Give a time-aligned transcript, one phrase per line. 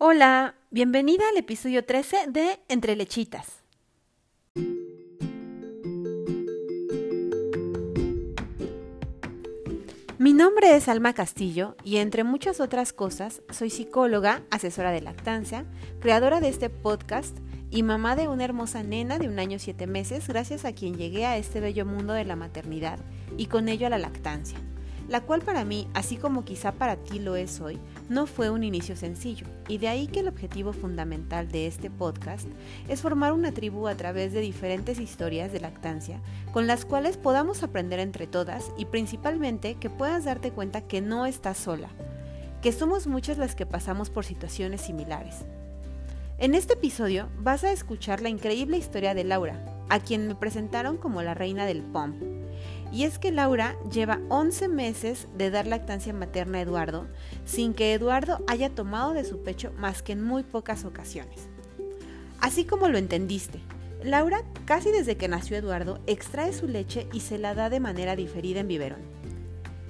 [0.00, 3.64] Hola, bienvenida al episodio 13 de Entre Lechitas.
[10.18, 15.64] Mi nombre es Alma Castillo y entre muchas otras cosas soy psicóloga, asesora de lactancia,
[15.98, 17.36] creadora de este podcast
[17.68, 21.26] y mamá de una hermosa nena de un año siete meses gracias a quien llegué
[21.26, 23.00] a este bello mundo de la maternidad
[23.36, 24.60] y con ello a la lactancia
[25.08, 27.78] la cual para mí, así como quizá para ti lo es hoy,
[28.10, 32.46] no fue un inicio sencillo, y de ahí que el objetivo fundamental de este podcast
[32.88, 36.20] es formar una tribu a través de diferentes historias de lactancia,
[36.52, 41.24] con las cuales podamos aprender entre todas y principalmente que puedas darte cuenta que no
[41.24, 41.88] estás sola,
[42.60, 45.36] que somos muchas las que pasamos por situaciones similares.
[46.36, 50.98] En este episodio vas a escuchar la increíble historia de Laura, a quien me presentaron
[50.98, 52.37] como la reina del POM
[52.92, 57.06] y es que Laura lleva 11 meses de dar lactancia materna a Eduardo
[57.44, 61.48] sin que Eduardo haya tomado de su pecho más que en muy pocas ocasiones.
[62.40, 63.60] Así como lo entendiste,
[64.02, 68.16] Laura casi desde que nació Eduardo extrae su leche y se la da de manera
[68.16, 69.18] diferida en biberón.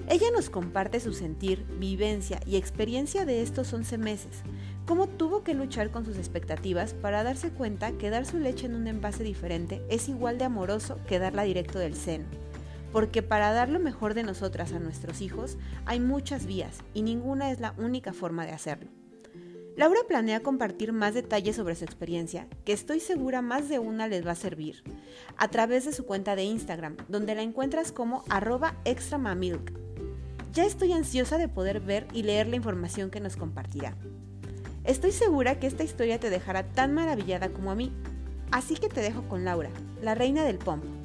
[0.09, 4.41] Ella nos comparte su sentir, vivencia y experiencia de estos 11 meses,
[4.87, 8.73] cómo tuvo que luchar con sus expectativas para darse cuenta que dar su leche en
[8.73, 12.25] un envase diferente es igual de amoroso que darla directo del seno
[12.91, 17.51] porque para dar lo mejor de nosotras a nuestros hijos hay muchas vías y ninguna
[17.51, 18.89] es la única forma de hacerlo.
[19.79, 24.27] Laura planea compartir más detalles sobre su experiencia, que estoy segura más de una les
[24.27, 24.83] va a servir,
[25.37, 29.71] a través de su cuenta de Instagram, donde la encuentras como arroba extramamilk.
[30.51, 33.95] Ya estoy ansiosa de poder ver y leer la información que nos compartirá.
[34.83, 37.93] Estoy segura que esta historia te dejará tan maravillada como a mí,
[38.51, 39.69] así que te dejo con Laura,
[40.01, 40.98] la reina del pomp.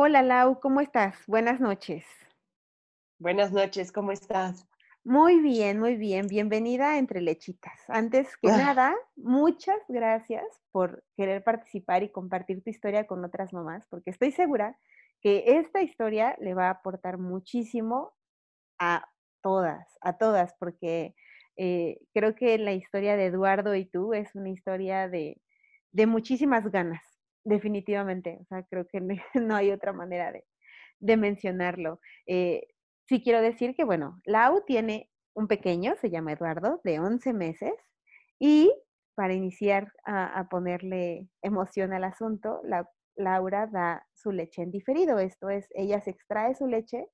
[0.00, 1.16] Hola Lau, ¿cómo estás?
[1.26, 2.04] Buenas noches.
[3.18, 4.64] Buenas noches, ¿cómo estás?
[5.02, 6.28] Muy bien, muy bien.
[6.28, 7.80] Bienvenida a Entre Lechitas.
[7.88, 8.56] Antes que ah.
[8.56, 14.30] nada, muchas gracias por querer participar y compartir tu historia con otras mamás, porque estoy
[14.30, 14.78] segura
[15.20, 18.12] que esta historia le va a aportar muchísimo
[18.78, 19.04] a
[19.42, 21.16] todas, a todas, porque
[21.56, 25.42] eh, creo que la historia de Eduardo y tú es una historia de,
[25.90, 27.02] de muchísimas ganas,
[27.44, 28.38] definitivamente.
[28.42, 29.00] O sea, creo que
[29.34, 32.00] no hay otra manera de, mencionarlo.
[32.26, 32.66] Eh,
[33.08, 37.72] sí quiero decir que, bueno, Lau tiene un pequeño, se llama Eduardo, de 11 meses,
[38.38, 38.72] y
[39.14, 42.88] para iniciar a, ponerle emoción al asunto, la,
[43.18, 45.18] Laura da su leche en diferido.
[45.18, 47.06] Esto es, ella se extrae su leche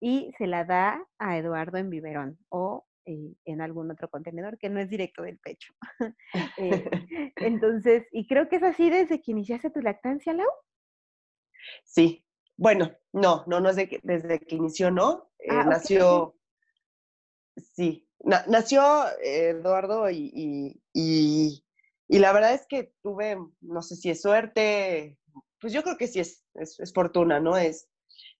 [0.00, 4.80] y se la da a Eduardo en biberón o en algún otro contenedor que no
[4.80, 5.72] es directo del pecho.
[6.58, 6.90] Eh,
[7.36, 10.48] entonces, y creo que es así desde que iniciaste tu lactancia, Lau.
[11.84, 12.24] Sí,
[12.56, 15.30] bueno, no, no, no es desde que inició, ¿no?
[15.38, 16.36] Eh, ah, nació,
[17.56, 18.82] sí, nació
[19.20, 21.64] Eduardo y, y,
[22.08, 25.18] y, la verdad es que tuve, no sé si es suerte,
[25.60, 27.56] pues yo creo que sí es, es, fortuna, ¿no?
[27.56, 27.88] Es,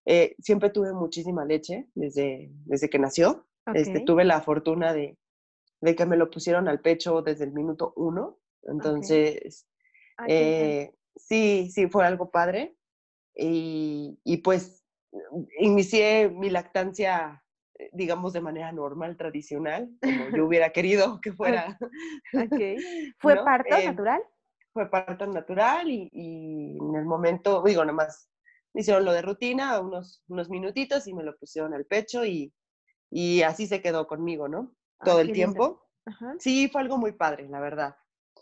[0.05, 3.47] eh, siempre tuve muchísima leche desde, desde que nació.
[3.75, 5.17] Este, tuve la fortuna de,
[5.81, 8.39] de, que me lo pusieron al pecho desde el minuto uno.
[8.63, 9.67] Entonces,
[10.27, 12.77] eh, sí, sí, fue algo padre.
[13.35, 14.85] Y, y, pues
[15.59, 17.43] inicié mi lactancia,
[17.79, 21.79] eh, digamos, de manera normal, tradicional, como yo hubiera querido que fuera.
[23.19, 24.23] ¿Fue parto eh, natural?
[24.73, 28.29] Fue parto natural y, y, en el momento, digo, nada más
[28.75, 32.53] me hicieron lo de rutina, unos, unos minutitos y me lo pusieron al pecho y,
[33.13, 34.75] y así se quedó conmigo, ¿no?
[35.05, 35.87] Todo el tiempo.
[36.39, 37.95] Sí, fue algo muy padre, la verdad.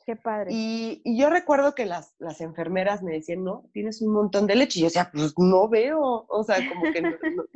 [0.06, 0.50] Qué padre.
[0.53, 4.54] Y, y, yo recuerdo que las, las enfermeras me decían, no, tienes un montón de
[4.54, 4.78] leche.
[4.78, 6.25] Y yo decía, pues no veo.
[6.28, 7.10] O sea, como que no,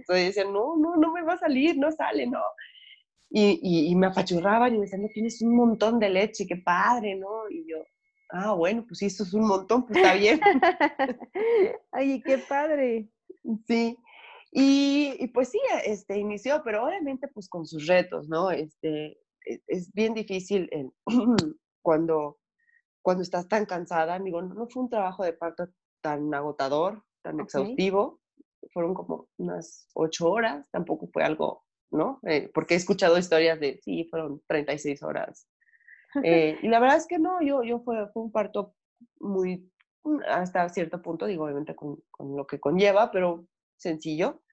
[0.09, 2.43] decían, no, no, no me va a salir, no sale, no.
[3.31, 6.57] Y, y, y, me apachurraban y me decían, no, tienes un montón de leche, qué
[6.57, 7.49] padre, ¿no?
[7.49, 7.79] Y yo,
[8.31, 10.41] ah, bueno, pues si esto es un montón, pues está bien.
[11.93, 13.09] Ay, qué padre.
[13.67, 13.97] Sí.
[14.57, 18.53] Y, pues sí, este, inició, pero obviamente pues con sus retos, ¿no?
[18.53, 20.71] Este, e, es, bien difícil
[21.83, 22.39] cuando,
[23.03, 24.17] cuando estás tan cansada.
[24.21, 25.67] Digo, no, fue un trabajo de parto
[26.01, 28.21] tan agotador, tan exhaustivo.
[28.73, 32.21] Fueron como unas ocho horas, tampoco fue algo, ¿no?
[32.23, 35.49] Eh, porque he escuchado historias de, sí, fueron 36 horas.
[36.23, 38.77] Eh, y la verdad es que no, yo, yo fue, fue un parto
[39.19, 39.69] muy,
[40.29, 44.44] hasta cierto punto, digo, obviamente con, con lo que conlleva, pero sencillo.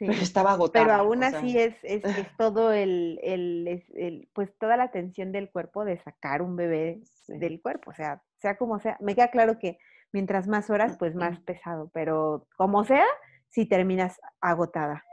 [0.00, 0.84] Estaba agotada.
[0.84, 2.02] Pero aún así es, es,
[2.36, 7.90] todo el, el, pues toda la tensión del cuerpo de sacar un bebé del cuerpo,
[7.90, 9.78] o sea, sea como sea, me queda claro que
[10.12, 13.06] mientras más horas, pues más pesado, pero como sea,
[13.48, 15.04] si terminas agotada.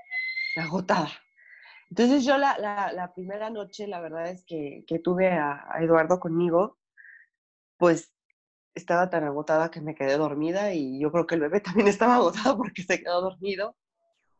[0.57, 1.09] agotada.
[1.89, 6.77] Entonces yo la, la, primera noche, la verdad es que, que tuve a, Eduardo conmigo,
[7.77, 8.13] pues
[8.75, 12.15] estaba tan agotada que me quedé dormida y yo creo que el bebé también estaba
[12.15, 13.75] agotado porque se quedó dormido.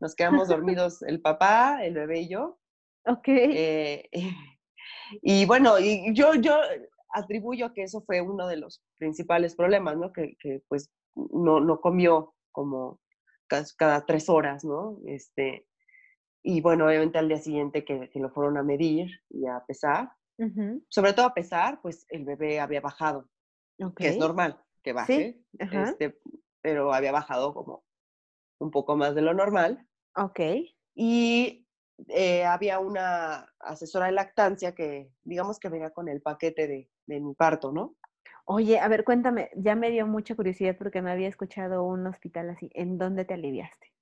[0.00, 2.58] Nos quedamos dormidos el papá, el bebé y yo.
[3.06, 3.28] Ok.
[3.28, 4.10] Eh,
[5.22, 6.60] y bueno, y yo, yo
[7.14, 10.12] atribuyo que eso fue uno de los principales problemas, ¿no?
[10.12, 13.00] Que, que pues no, no comió como
[13.48, 14.98] cada, tres horas, ¿no?
[15.06, 15.66] Este,
[16.42, 20.10] y bueno, obviamente al día siguiente que, que lo fueron a medir y a pesar,
[20.88, 23.28] sobre todo a pesar, pues el bebé había bajado,
[23.96, 26.18] que es normal que baje, este,
[26.62, 27.84] pero había bajado como
[28.58, 29.86] un poco más de lo normal.
[30.16, 30.40] Ok.
[30.94, 31.66] Y
[32.08, 37.20] eh, había una asesora de lactancia que, digamos que venía con el paquete de, de
[37.20, 37.96] mi parto, ¿no?
[38.44, 42.50] Oye, a ver, cuéntame, ya me dio mucha curiosidad porque me había escuchado un hospital
[42.50, 42.68] así.
[42.74, 43.92] ¿En dónde te aliviaste?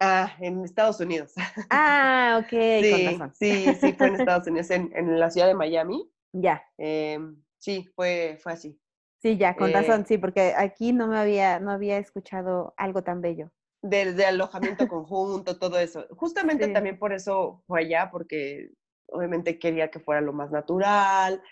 [0.00, 1.32] Ah, en Estados Unidos.
[1.70, 3.34] Ah, ok, sí, con razón.
[3.34, 6.10] Sí, sí, fue en Estados Unidos, en, la ciudad de Miami.
[6.32, 6.64] Ya.
[6.76, 8.76] Em, sí, fue, fue así.
[9.20, 13.04] Sí, ya, con razón, eh sí, porque aquí no me había, no había escuchado algo
[13.04, 13.52] tan bello.
[13.82, 16.06] De, alojamiento conjunto, todo eso.
[16.10, 18.70] Justamente también por eso fue allá, porque
[19.06, 21.42] obviamente quería que fuera lo más natural,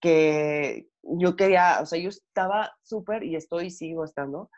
[0.00, 4.50] que yo quería, o sea, yo estaba súper, y estoy, sigo estando,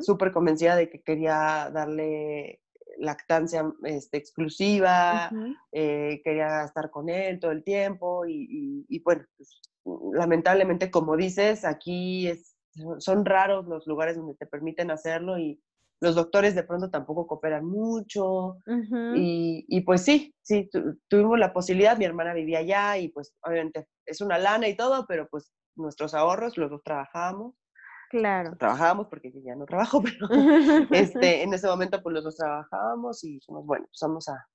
[0.00, 2.60] súper convencida de que quería darle
[2.98, 5.30] lactancia este, exclusiva,
[5.72, 9.60] eh, quería estar con él todo el tiempo y, y, bueno, pues,
[10.12, 12.56] lamentablemente, como dices, aquí es,
[12.98, 15.60] son raros los lugares donde te permiten hacerlo y
[16.00, 18.56] los doctores de pronto tampoco cooperan mucho.
[19.14, 20.68] y, y, pues sí, sí,
[21.08, 25.04] tuvimos la posibilidad, mi hermana vivía allá y pues obviamente es una lana y todo,
[25.06, 27.54] pero pues nuestros ahorros los dos trabajábamos.
[28.10, 28.56] Claro.
[28.56, 30.26] Trabajábamos porque yo ya no trabajo, pero
[30.90, 34.46] este, en ese momento pues los dos trabajábamos y dijimos, bueno, pues vamos a,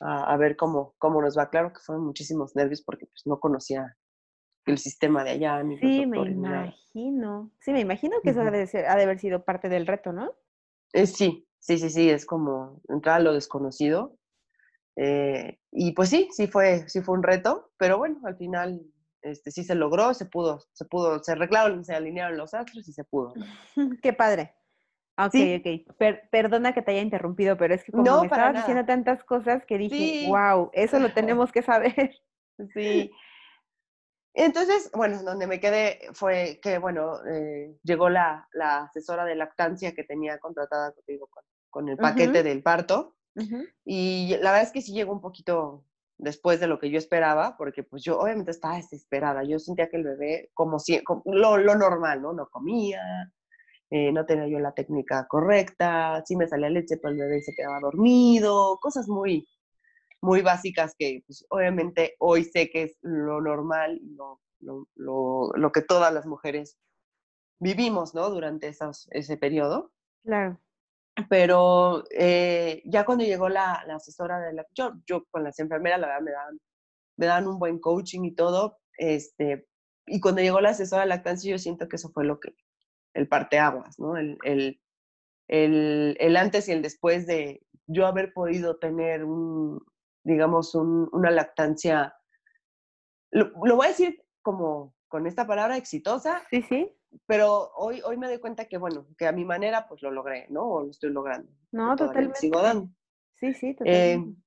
[0.00, 1.50] a, ver cómo, cómo nos va.
[1.50, 3.96] Claro que fueron muchísimos nervios porque pues no conocía
[4.66, 5.62] el sistema de allá.
[5.62, 7.50] Ni sí, me imagino.
[7.60, 10.12] Sí, me imagino que eso ha de, ser, ha de haber sido parte del reto,
[10.12, 10.32] ¿no?
[10.94, 14.16] Eh, sí, sí, sí, sí, es como entrar a lo desconocido.
[14.96, 18.80] Eh, y pues sí, sí fue, sí fue un reto, pero bueno, al final
[19.22, 22.92] este, sí se logró, se pudo, se pudo, se arreglaron, se alinearon los astros y
[22.92, 23.34] se pudo.
[24.02, 24.54] Qué padre.
[25.16, 25.96] Ok, ok.
[26.30, 29.78] perdona que te haya interrumpido, pero es que como me estabas diciendo tantas cosas que
[29.78, 32.16] dije, wow, eso lo tenemos que saber.
[32.72, 33.12] Sí,
[34.34, 40.02] entonces, bueno, donde me quedé fue que, bueno, eh, llegó la, asesora de lactancia que
[40.02, 41.28] tenía contratada contigo
[41.70, 43.14] con, el paquete del parto.
[43.84, 45.84] Y la verdad es que sí llegó un poquito
[46.18, 49.44] después de lo que yo esperaba, porque pues yo obviamente estaba desesperada.
[49.44, 52.32] Yo sentía que el bebé, como si, lo, normal, ¿no?
[52.32, 53.02] No comía,
[53.90, 57.54] eh, no tenía yo la técnica correcta, sí me salía leche, pero el bebé se
[57.54, 59.46] quedaba dormido, cosas muy,
[60.24, 65.72] muy básicas que pues, obviamente hoy sé que es lo normal y lo, lo, lo,
[65.72, 66.78] que todas las mujeres
[67.60, 68.30] vivimos, ¿no?
[68.30, 69.92] Durante esos, ese periodo.
[70.24, 70.58] Claro.
[71.28, 74.66] Pero eh, ya cuando llegó la, la, asesora de la...
[74.74, 76.60] Yo, yo con las enfermeras, la verdad, me dan,
[77.16, 78.78] me dan un buen coaching y todo.
[78.96, 79.68] Este,
[80.06, 82.54] y cuando llegó la asesora de lactancia, yo siento que eso fue lo que...
[83.12, 84.16] El parteaguas, ¿no?
[84.16, 84.80] El, el,
[85.48, 89.80] el, el antes y el después de yo haber podido tener un,
[90.24, 92.16] digamos, una lactancia,
[93.30, 96.42] lo, voy a decir como con esta palabra exitosa.
[96.50, 96.90] Sí, sí.
[97.26, 100.46] Pero hoy, hoy me doy cuenta que, bueno, que a mi manera, pues lo logré,
[100.48, 100.66] ¿no?
[100.66, 101.52] O lo estoy logrando.
[101.70, 102.40] No, totalmente.
[102.40, 102.90] Sigo dando.
[103.34, 104.40] Sí, sí, eh, totalmente.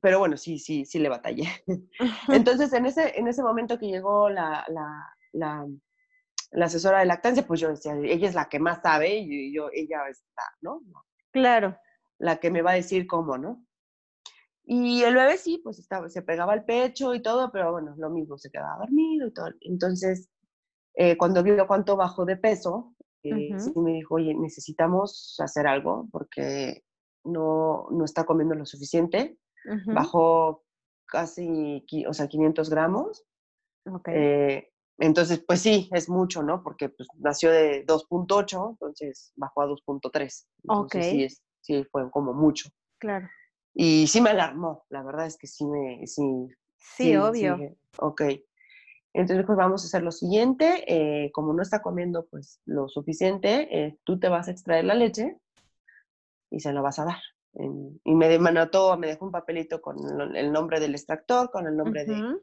[0.00, 1.48] pero bueno, sí, sí, sí le batallé.
[2.28, 5.66] Entonces, en ese, en ese momento que llegó la, la, la,
[6.52, 9.70] la, asesora de lactancia, pues yo decía, ella es la que más sabe y yo,
[9.72, 10.82] ella está, ¿no?
[11.32, 11.76] Claro.
[12.18, 13.65] La que me va a decir cómo, ¿no?
[14.68, 18.10] Y el bebé sí, pues estaba, se pegaba al pecho y todo, pero bueno, lo
[18.10, 19.46] mismo, se quedaba dormido y todo.
[19.60, 20.28] Entonces,
[20.94, 26.08] eh, cuando vio cuánto bajó de peso, eh, sí me dijo, oye, necesitamos hacer algo
[26.10, 26.82] porque
[27.24, 29.38] no, no está comiendo lo suficiente.
[29.86, 30.64] Bajó
[31.06, 33.24] casi, o sea, 500 gramos.
[33.84, 34.14] Okay.
[34.16, 36.62] Eh, entonces, pues sí, es mucho, ¿no?
[36.62, 40.46] Porque pues, nació de 2.8, entonces bajó a 2.3.
[40.68, 40.96] Ok.
[41.02, 41.28] Sí,
[41.60, 42.68] sí, fue como mucho.
[42.98, 43.28] Claro.
[43.78, 46.06] Y sí me alarmó, la verdad es que sí me...
[46.06, 47.58] Sí, sí, obvio.
[47.98, 48.22] ok.
[49.12, 50.82] Entonces, pues vamos a hacer lo siguiente.
[50.86, 54.94] Eh, como no está comiendo pues lo suficiente, eh, tú te vas a extraer la
[54.94, 55.36] leche
[56.50, 57.20] y se lo vas a dar.
[57.52, 59.98] y me, me anotó, me dejó un papelito con
[60.34, 62.34] el nombre del extractor, con el nombre de,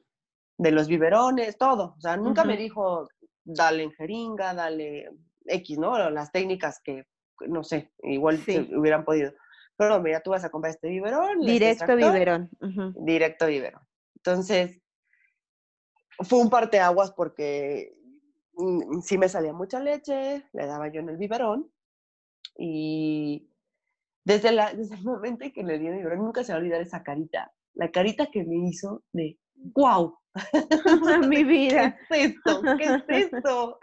[0.59, 1.95] de, los biberones, todo.
[1.97, 3.07] O sea, nunca me dijo,
[3.43, 5.09] dale en jeringa, dale
[5.45, 5.97] X, ¿no?
[6.11, 7.07] Las técnicas que,
[7.47, 8.39] no sé, igual
[8.75, 9.33] hubieran podido
[9.87, 11.39] fueron, mira, tú vas a comprar este biberón.
[11.41, 12.49] este Directo extractor, biberón.
[13.05, 13.81] Directo biberón.
[14.15, 14.81] Entonces,
[16.19, 17.95] fue un parteaguas porque
[18.53, 21.71] mm, sí me salía mucha leche, le daba yo en el biberón
[22.57, 23.49] y
[24.23, 26.61] desde, la, desde el momento en que le di el biberón nunca se va a
[26.61, 30.17] olvidar esa carita, la carita que me hizo de wow.
[31.27, 31.97] Mi vida.
[32.09, 32.61] ¿Qué es esto?
[32.77, 33.77] ¿Qué es esto?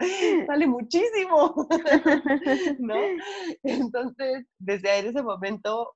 [0.47, 1.67] Sale muchísimo.
[2.79, 2.95] ¿No?
[3.63, 5.95] Entonces, desde ese momento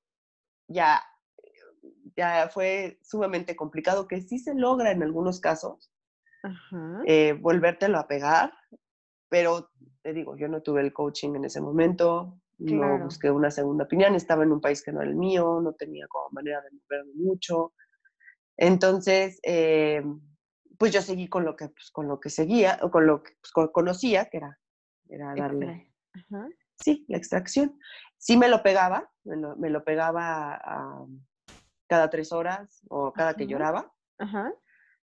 [0.68, 1.02] ya,
[2.16, 5.92] ya fue sumamente complicado, que sí se logra en algunos casos,
[6.42, 7.02] Ajá.
[7.06, 8.52] eh, volvértelo a pegar,
[9.28, 9.70] pero
[10.02, 13.04] te digo, yo no tuve el coaching en ese momento, no Claro.
[13.04, 16.06] busqué una segunda opinión, estaba en un país que no era el mío, no tenía
[16.08, 17.74] como manera de moverme mucho.
[18.56, 20.02] Entonces, eh,
[20.78, 23.32] pues yo seguí con lo que, pues, con lo que seguía, o con lo que
[23.40, 24.58] pues, co- conocía, que era,
[25.08, 25.92] era darle.
[26.12, 26.48] Ajá.
[26.78, 27.78] sí, la extracción.
[28.18, 30.60] Sí me lo pegaba, me lo, me lo pegaba
[31.88, 33.92] cada tres horas o cada que lloraba.
[34.18, 34.52] Ajá.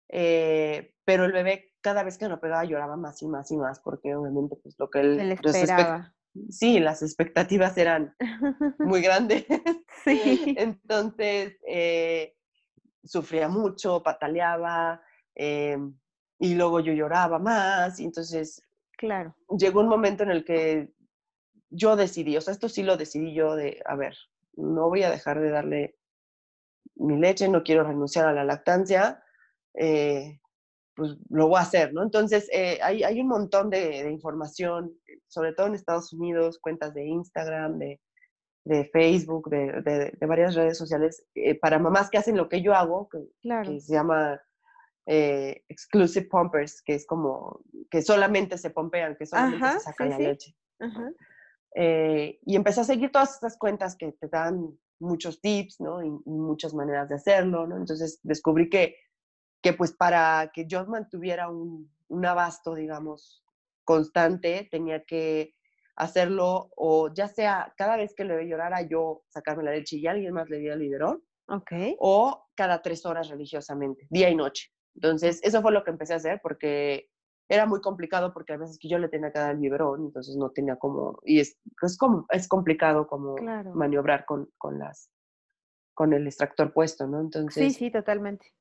[0.08, 3.80] Eh, pero el bebé cada vez que lo pegaba lloraba más y más y más
[3.80, 6.14] porque obviamente pues lo que él esperaba.
[6.48, 8.14] sí las expectativas eran
[8.78, 9.44] muy grandes
[10.04, 10.54] Sí.
[10.56, 12.36] entonces eh,
[13.04, 15.02] sufría mucho pataleaba
[15.36, 15.78] eh,
[16.38, 18.62] y luego yo lloraba más y entonces
[18.98, 19.36] Claro.
[19.58, 20.90] llegó un momento en el que
[21.70, 24.16] yo decidí o sea esto sí lo decidí yo de a ver
[24.54, 25.98] no voy a dejar de darle
[26.96, 29.22] mi leche no quiero renunciar a la lactancia
[29.74, 30.40] eh,
[30.94, 32.02] pues lo voy a hacer, ¿no?
[32.02, 36.94] Entonces, eh, hay, hay un montón de, de información, sobre todo en Estados Unidos, cuentas
[36.94, 38.00] de Instagram, de,
[38.64, 39.82] de Facebook, de,
[40.18, 43.70] de- varias redes sociales, eh, para mamás que hacen lo que yo hago, que, Claro.
[43.70, 44.40] que se llama
[45.06, 47.60] eh, Exclusive Pumpers, que es como
[47.90, 50.22] que solamente se pompean, que solamente Ajá, se sacan sí, la sí.
[50.24, 50.56] leche.
[50.80, 51.10] Ajá.
[51.74, 56.02] Eh, y empecé a seguir todas estas cuentas que te dan muchos tips, ¿no?
[56.02, 57.76] Y, y muchas maneras de hacerlo, ¿no?
[57.76, 58.96] Entonces descubrí que,
[59.62, 63.44] que pues para que yo mantuviera un, un abasto, digamos,
[63.84, 65.54] constante, tenía que
[65.96, 70.34] hacerlo o ya sea cada vez que le llorara yo sacarme la leche y alguien
[70.34, 71.22] más le diera el biberón
[71.98, 74.70] o cada tres horas religiosamente, día y noche.
[74.96, 77.08] Entonces, eso fue lo que empecé a hacer porque
[77.48, 80.36] era muy complicado porque a veces que yo le tenía que dar el biberón, entonces
[80.36, 83.72] no tenía como, y es, es, como, es complicado como Claro.
[83.74, 85.10] maniobrar con, con, las,
[85.94, 87.18] con el extractor puesto, ¿no?
[87.18, 88.52] Sí, Entonces, sí, totalmente.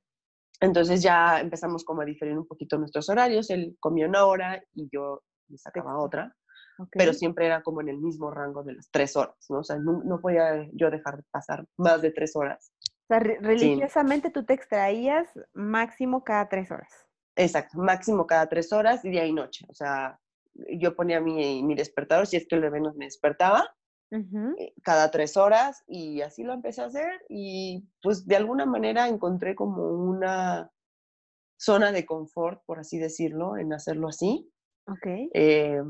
[0.60, 4.88] entonces ya empezamos como a diferir un poquito nuestros horarios, él comía una hora y
[4.92, 6.36] yo le sacaba otra,
[6.78, 6.90] Ok.
[6.92, 9.60] pero siempre era como en el mismo rango de las tres horas, ¿no?
[9.60, 12.72] O sea, no, no podía yo dejar de pasar más de tres horas.
[13.06, 16.92] O sea, re- religiosamente tú te extraías máximo cada tres horas.
[17.36, 19.66] Exacto, máximo cada tres horas, día y noche.
[19.70, 20.20] O sea,
[20.54, 23.76] yo ponía mi, mi despertador, si es que el bebé no me despertaba,
[24.58, 29.08] eh, cada tres horas y así lo empecé a hacer y pues de alguna manera
[29.08, 30.72] encontré como una
[31.60, 34.50] zona de confort, por así decirlo, en hacerlo así.
[34.88, 35.08] Ok.
[35.34, 35.82] Eh,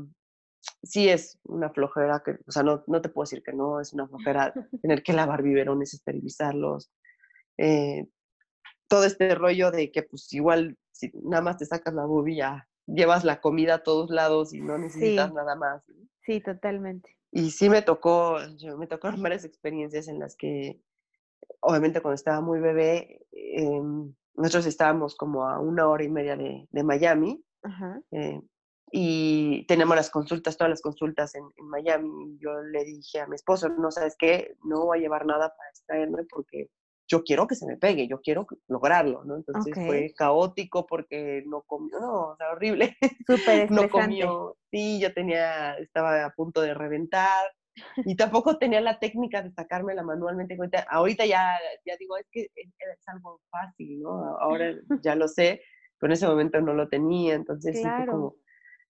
[0.82, 3.92] sí es una flojera, que, o sea, no, no te puedo decir que no, es
[3.92, 6.90] una flojera tener que lavar biberones, esterilizarlos,
[7.58, 8.06] eh,
[8.88, 13.24] todo este rollo de que pues igual si nada más te sacas la bobilla, llevas
[13.24, 15.34] la comida a todos lados y no necesitas Sí.
[15.34, 15.82] nada más.
[16.22, 17.16] Sí, totalmente.
[17.32, 20.80] Y sí me tocó, yo, me tocaron varias experiencias en las que,
[21.60, 23.80] obviamente cuando estaba muy bebé, eh,
[24.34, 28.00] nosotros estábamos como a una hora y media de, de Miami Ajá.
[28.12, 28.40] eh,
[28.92, 32.38] y tenemos las consultas, todas las consultas en, en Miami.
[32.38, 35.70] Yo le dije a mi esposo, no sabes qué, no voy a llevar nada para
[35.70, 36.70] extraerme porque
[37.08, 39.36] yo quiero que se me pegue, yo quiero lograrlo, ¿no?
[39.36, 42.96] Entonces fue caótico porque no comió, no, o sea, horrible.
[43.26, 47.44] Súper no comió, sí, yo tenía, estaba a punto de reventar
[48.04, 50.56] y tampoco tenía la técnica de sacármela manualmente.
[50.88, 51.50] Ahorita, ya,
[51.84, 54.36] ya digo, es que es, es algo fácil, ¿no?
[54.38, 55.60] Ahora ya lo sé,
[55.98, 58.12] pero en ese momento no lo tenía, entonces Claro.
[58.12, 58.36] como,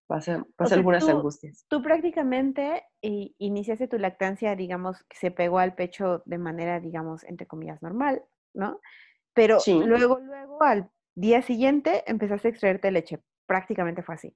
[0.07, 1.65] pasa, O pasa sea, algunas tú- angustias.
[1.69, 7.47] Tú prácticamente iniciaste tu lactancia, digamos, que se pegó al pecho de manera, digamos, entre
[7.47, 8.23] comillas, normal,
[8.55, 8.81] ¿no?
[9.35, 9.75] Pero Sí.
[9.85, 13.21] luego, luego, al día siguiente, empezaste a extraerte leche.
[13.47, 14.35] Prácticamente fue así.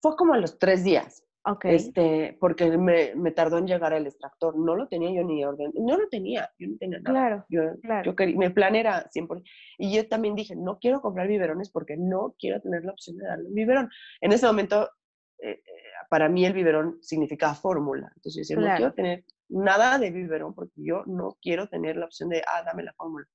[0.00, 1.64] Fue como a los tres días, Ok.
[1.66, 4.56] este, porque me, me tardó en llegar el extractor.
[4.56, 7.12] No lo tenía yo ni orden, no lo tenía, yo no tenía nada.
[7.12, 8.04] Claro, Yo, claro.
[8.10, 9.42] yo quería, mi plan era 100%.
[9.76, 13.26] Y yo también dije, no quiero comprar biberones porque no quiero tener la opción de
[13.26, 13.90] darle un biberón.
[14.20, 14.88] En ese momento,
[15.40, 15.62] eh, eh,
[16.10, 18.10] para mí el biberón significaba fórmula.
[18.16, 22.06] Entonces yo decía, no quiero tener nada de biberón porque yo no quiero tener la
[22.06, 23.26] opción de, ah, dame la fórmula.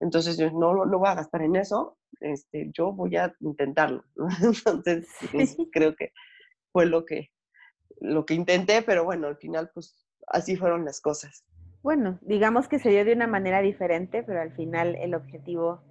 [0.00, 4.04] Entonces yo no, no voy a gastar en eso, este, yo voy a intentarlo.
[4.66, 5.68] Entonces Sí.
[5.72, 6.12] creo que
[6.72, 7.30] fue lo que,
[8.00, 11.44] lo que intenté, pero bueno, al final pues así fueron las cosas.
[11.82, 15.82] bueno, digamos que se dio de una manera diferente, pero al final el objetivo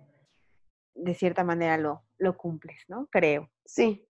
[0.95, 3.07] de cierta manera lo, lo cumples, ¿no?
[3.11, 3.49] Creo.
[3.65, 4.07] Sí.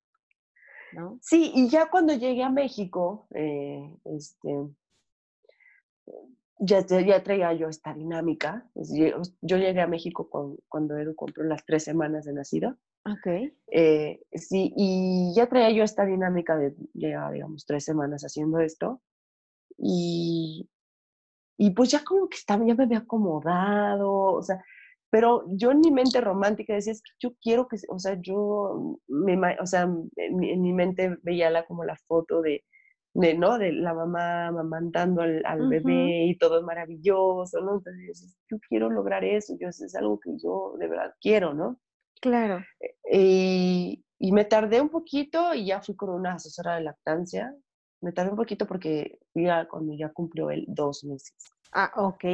[0.95, 1.19] ¿No?
[1.21, 4.49] Sí, y ya cuando llegué a México, eh, este,
[6.59, 8.69] ya, ya traía yo esta dinámica.
[8.75, 10.29] Yo, llegué a México
[10.67, 12.77] cuando Edu compró las tres semanas de nacido.
[13.05, 13.51] Ok.
[13.71, 19.01] Eh, sí, y ya traía yo esta dinámica de ya, digamos, tres semanas haciendo esto.
[19.77, 20.69] Y,
[21.57, 24.63] y pues ya como que estaba, ya me había acomodado, o sea,
[25.13, 28.97] pero yo en mi mente romántica decía, es que yo quiero que, o sea, yo,
[29.07, 32.63] me, o sea, en mi, mente veía la, como la foto de,
[33.13, 33.59] de, ¿no?
[33.59, 37.75] De la mamá amamantando al, al bebé y todo es maravilloso, ¿no?
[37.75, 41.79] Entonces, yo quiero lograr eso, yo, es algo que yo de verdad quiero, ¿no?
[42.19, 42.65] Claro.
[42.79, 47.53] E, y, y me tardé un poquito y ya fui con una asesora de lactancia
[48.03, 51.33] me tardé un poquito porque ya cuando ya cumplió él dos meses.
[51.71, 52.25] Ah, ok.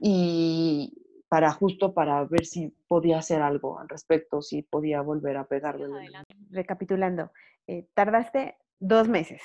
[0.00, 0.92] Y
[1.30, 6.10] para justo para ver si podía hacer algo al respecto, si podía volver a pegarme.
[6.50, 7.32] Recapitulando,
[7.66, 9.40] eh, tardaste dos meses.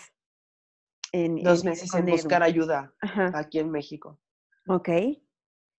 [1.12, 2.94] En, dos meses en buscar ayuda
[3.34, 4.20] aquí en México.
[4.68, 4.90] Ok.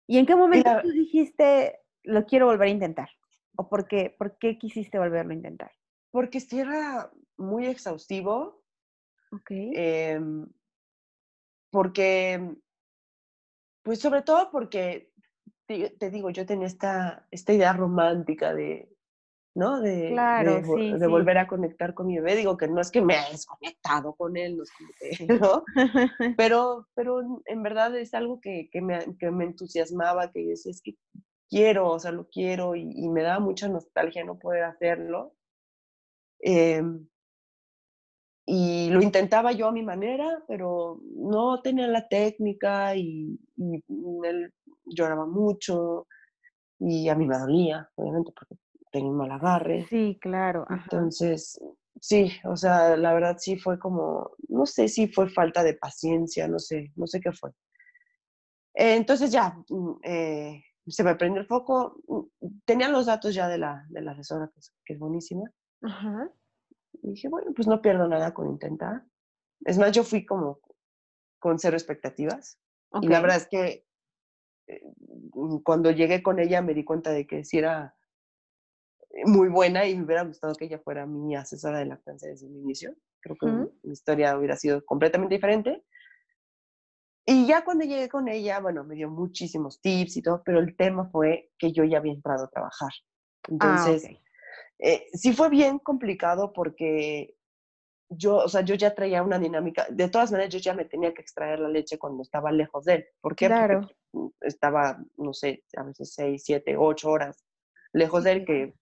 [0.06, 3.10] ¿Y en qué momento tú dijiste, lo quiero volver a intentar?
[3.56, 5.72] ¿O por qué, por qué quisiste volverlo a intentar?
[6.10, 8.62] Porque si era muy exhaustivo
[9.32, 9.50] Ok.
[9.50, 10.46] Em,
[11.70, 12.56] porque,
[13.82, 15.12] pues sobre todo porque,
[15.66, 18.88] te, digo, yo tenía esta, esta idea romántica de,
[19.54, 19.80] ¿no?
[19.80, 22.36] De, de, volver a conectar con mi bebé.
[22.36, 24.58] Digo que no es que me haya desconectado con él,
[25.28, 25.64] no,
[26.36, 30.72] Pero, pero en verdad es algo que, que, me, que me, entusiasmaba, que yo decía,
[30.72, 30.94] es que
[31.48, 35.34] quiero, o sea, lo quiero y, y me da mucha nostalgia no poder hacerlo.
[36.40, 36.82] Eh,
[38.48, 44.52] y lo intentaba yo a mi manera, pero no tenía la técnica y, él
[44.86, 46.06] lloraba mucho
[46.78, 48.56] y a mí me dolía, obviamente, porque
[48.90, 49.86] tenía un mal agarre.
[49.88, 50.66] Sí, claro.
[50.70, 51.60] Entonces,
[52.00, 56.48] sí, o sea, la verdad sí fue como, no sé si fue falta de paciencia,
[56.48, 57.52] no sé, no sé qué fue.
[58.74, 63.58] entonces ya, mm, eh, se me prendió el foco, mm, tenía los datos ya de
[63.58, 65.50] la, de la asesora, que es, que es buenísima.
[65.82, 66.30] Ajá.
[67.02, 69.04] Y dije, bueno, pues no pierdo nada con intentar.
[69.64, 70.60] Es más, yo fui como
[71.38, 72.58] con cero expectativas.
[73.02, 73.85] Y la verdad es que eh,
[75.62, 77.94] cuando llegué con ella me di cuenta de que sí era
[79.24, 82.56] muy buena y me hubiera gustado que ella fuera mi asesora de lactancia desde el
[82.56, 82.94] inicio.
[83.20, 83.46] Creo que
[83.82, 85.84] mi historia hubiera sido completamente diferente.
[87.24, 90.76] Y ya cuando llegué con ella, bueno, me dio muchísimos tips y todo, pero el
[90.76, 92.90] tema fue que yo ya había entrado a trabajar.
[93.44, 94.08] Ah, Entonces,
[94.78, 97.35] eh, sí fue bien complicado porque
[98.08, 101.12] yo, o sea, yo ya traía una dinámica, de todas maneras yo ya me tenía
[101.12, 103.06] que extraer la leche cuando estaba lejos de él.
[103.20, 103.46] ¿Por qué?
[103.46, 103.80] Claro.
[103.80, 107.46] Porque mm, estaba, no sé, a veces seis, siete, ocho horas
[107.96, 108.74] lejos de él que,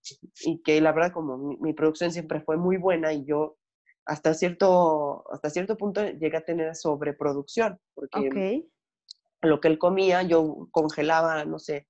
[0.44, 3.56] y que la verdad como mi, producción siempre fue muy buena y yo
[4.06, 8.64] hasta cierto, hasta cierto punto llegué a tener sobreproducción, porque
[9.40, 11.86] lo que él comía yo congelaba, no sé,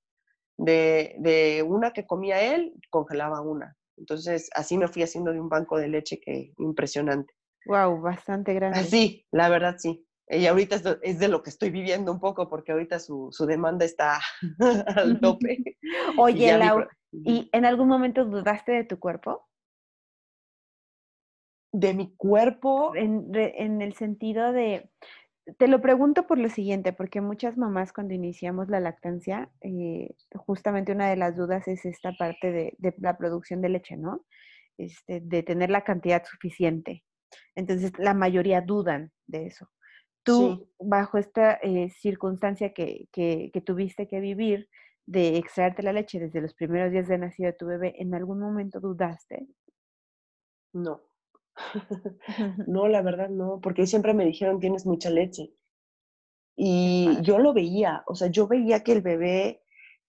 [0.58, 3.74] de, de una que comía él, congelaba una.
[3.96, 7.34] Entonces, así me fui haciendo de un banco de leche que impresionante.
[7.66, 8.84] Wow, bastante grande.
[8.84, 10.06] Sí, la verdad sí.
[10.28, 14.20] Y ahorita es de lo que estoy viviendo un poco porque ahorita su, demanda está
[14.96, 15.62] al tope.
[16.18, 19.46] Oye, Lau, ¿y en algún momento dudaste de tu cuerpo?
[21.72, 22.94] De mi cuerpo.
[22.94, 24.90] En, en el sentido de,
[25.58, 30.92] te lo pregunto por lo siguiente, porque muchas mamás cuando iniciamos la lactancia, eh, justamente
[30.92, 34.24] una de las dudas es esta parte de, la producción de leche, ¿no?
[34.78, 37.04] Este, de tener la cantidad suficiente.
[37.54, 39.68] Entonces, la mayoría dudan de eso.
[40.22, 44.70] Tú, bajo esta eh, circunstancia que, que, que, tuviste que vivir
[45.04, 48.40] de extraerte la leche desde los primeros días de nacido de tu bebé, ¿en algún
[48.40, 49.46] momento dudaste?
[50.72, 51.02] No.
[52.66, 55.54] no, la verdad no, porque siempre me dijeron tienes mucha leche.
[56.56, 59.62] Y yo lo veía, o sea, yo veía que el bebé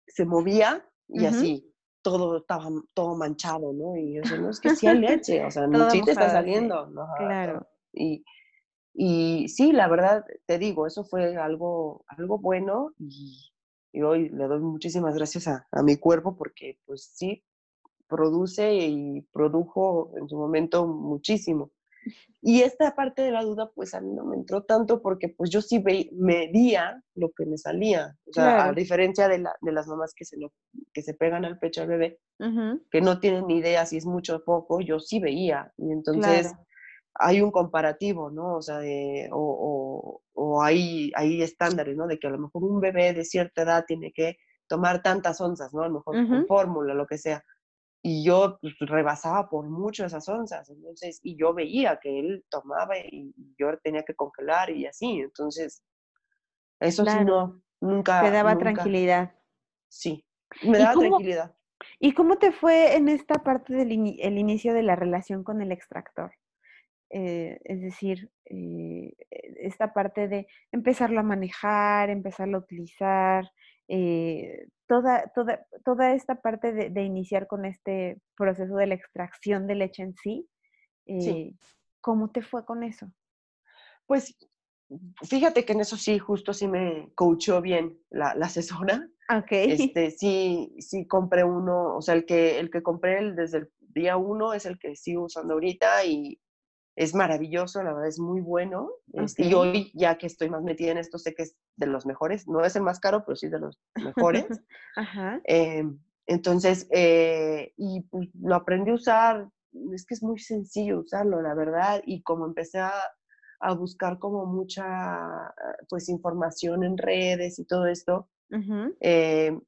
[0.07, 3.95] se movía y así, todo estaba todo manchado, ¿no?
[3.95, 6.29] Y yo decía, no, es que sí hay leche, o sea, no, sí te está
[6.29, 6.89] saliendo.
[7.17, 7.67] claro.
[7.93, 8.25] Y,
[8.93, 13.51] y sí, la verdad, te digo, eso fue algo, algo bueno y,
[13.91, 17.43] y hoy le doy muchísimas gracias a, a, mi cuerpo porque pues sí,
[18.07, 21.71] produce y produjo en su momento muchísimo.
[22.41, 25.49] Y esta parte de la duda, pues a mí no me entró tanto porque pues
[25.49, 28.15] yo sí medía lo que me salía.
[28.27, 30.53] O sea, a diferencia de, la, de, las mamás que se, lo,
[30.93, 32.19] que se pegan al pecho al bebé,
[32.91, 35.73] que no tienen ni idea si es mucho o poco, yo sí veía.
[35.77, 36.53] Y entonces,
[37.15, 38.57] hay un comparativo, ¿no?
[38.57, 42.07] O sea, de, o, o, hay, hay, estándares, ¿no?
[42.07, 44.37] De que a lo mejor un bebé de cierta edad tiene que
[44.67, 45.83] tomar tantas onzas, ¿no?
[45.83, 47.43] A lo mejor con fórmula, lo que sea.
[48.07, 52.99] Y yo pues, rebasaba por mucho esas onzas, entonces, y yo veía que él tomaba
[52.99, 55.83] y yo tenía que congelar y así, entonces,
[56.79, 58.21] eso sí no, nunca.
[58.21, 59.33] Te daba tranquilidad.
[59.89, 60.23] Sí,
[60.61, 61.55] me daba tranquilidad.
[61.99, 65.71] ¿Y cómo te fue en esta parte del el inicio de la relación con el
[65.71, 66.31] extractor?
[67.09, 73.49] Eh, es decir, eh, esta parte de empezarlo a manejar, empezarlo a utilizar,
[73.87, 79.75] eh, toda, toda, toda esta parte de, iniciar con este proceso de la extracción de
[79.75, 80.47] leche en sí,
[82.01, 83.11] ¿cómo te fue con eso?
[84.05, 84.37] Pues
[85.23, 89.07] fíjate que en eso sí, justo sí me coachó bien la, la asesora.
[89.29, 89.51] Ok.
[89.51, 94.17] Este, sí, sí compré uno, o sea, el que, el que compré desde el día
[94.17, 96.39] uno es el que sigo usando ahorita y
[96.95, 98.89] es maravilloso, la verdad es muy bueno.
[99.13, 102.05] Este, y hoy, ya que estoy más metida en esto, sé que es de los
[102.05, 102.47] mejores.
[102.47, 104.45] No es el más caro, pero sí de los mejores.
[104.95, 105.41] Ajá.
[105.43, 109.49] Em, entonces, eh, y pues, lo aprendí a usar.
[109.93, 112.01] Es que es muy sencillo usarlo, la verdad.
[112.05, 112.93] Y como empecé a,
[113.59, 115.53] a buscar como mucha,
[115.89, 118.29] pues, información en redes y todo esto,
[119.01, 119.59] em,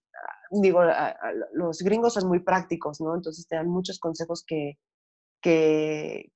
[0.51, 0.81] digo,
[1.51, 3.15] los gringos son muy prácticos, ¿no?
[3.15, 4.77] Entonces te dan muchos consejos que,
[5.41, 6.31] que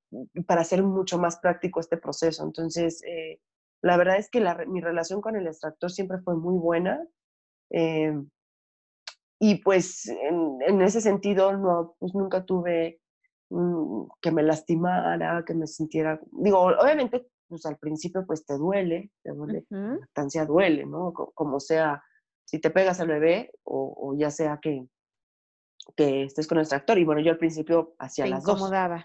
[0.45, 2.43] para hacer mucho más práctico este proceso.
[2.43, 3.39] Entonces, eh,
[3.81, 7.05] la verdad es que mi relación con el extractor siempre fue muy buena.
[7.69, 8.29] Em,
[9.39, 12.99] y pues en, ese sentido, no, pues nunca tuve
[14.21, 19.31] que me lastimara, que me sintiera, digo, obviamente, pues al principio pues te duele, te
[19.31, 21.11] duele, la lactancia duele, ¿no?
[21.11, 22.01] Como sea,
[22.45, 24.85] si te pegas al bebé o, o ya sea que,
[25.95, 26.97] que estés con el extractor.
[26.97, 28.61] Y bueno, yo al principio hacía las dos.
[28.61, 29.03] Mm,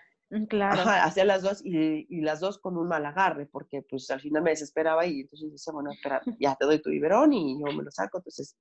[0.49, 0.81] claro.
[0.81, 4.21] Ajá, hacía las dos y, y, las dos con un mal agarre, porque pues al
[4.21, 7.73] final me desesperaba y entonces decía, bueno, espera, ya te doy tu biberón y yo
[7.73, 8.19] me lo saco.
[8.19, 8.57] Entonces,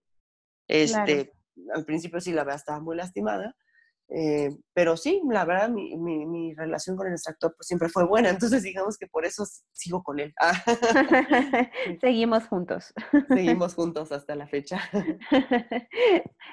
[0.68, 1.34] este,
[1.74, 3.56] al principio sí la verdad estaba muy lastimada,
[4.10, 8.30] eh, pero sí, la verdad, mi, mi, relación con el extractor pues, siempre fue buena,
[8.30, 10.34] entonces digamos que por eso sigo con él.
[12.02, 12.94] Seguimos juntos.
[13.28, 14.80] Seguimos juntos hasta la fecha.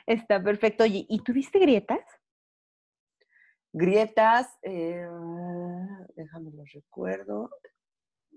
[0.06, 0.84] Está perfecto.
[0.84, 2.00] Oye, ¿y tuviste grietas?
[3.72, 5.06] Grietas, eh,
[6.14, 7.50] déjame lo recuerdo.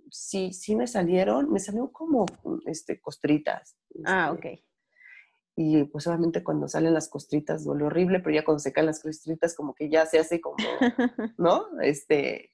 [0.09, 2.25] Sí, sí me salieron, me salieron como
[2.65, 3.75] este, costritas.
[4.05, 4.65] ah, este, ok
[5.55, 9.01] y pues obviamente cuando salen las costritas duele horrible, pero ya cuando se caen las
[9.01, 10.57] costritas como que ya se hace como,
[11.37, 11.79] ¿no?
[11.81, 12.51] Este,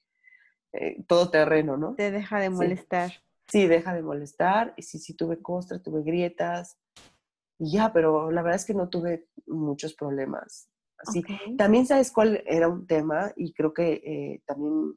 [0.72, 1.94] eh, todo terreno, ¿no?
[1.96, 3.12] Te deja de molestar.
[3.48, 3.66] Sí.
[3.66, 4.72] deja de molestar.
[4.76, 6.78] Y sí, sí tuve costra, tuve grietas.
[7.58, 10.70] Y ya, pero la verdad es que no tuve muchos problemas.
[11.06, 11.22] Así.
[11.56, 14.94] También sabes cuál era un tema y creo que eh, también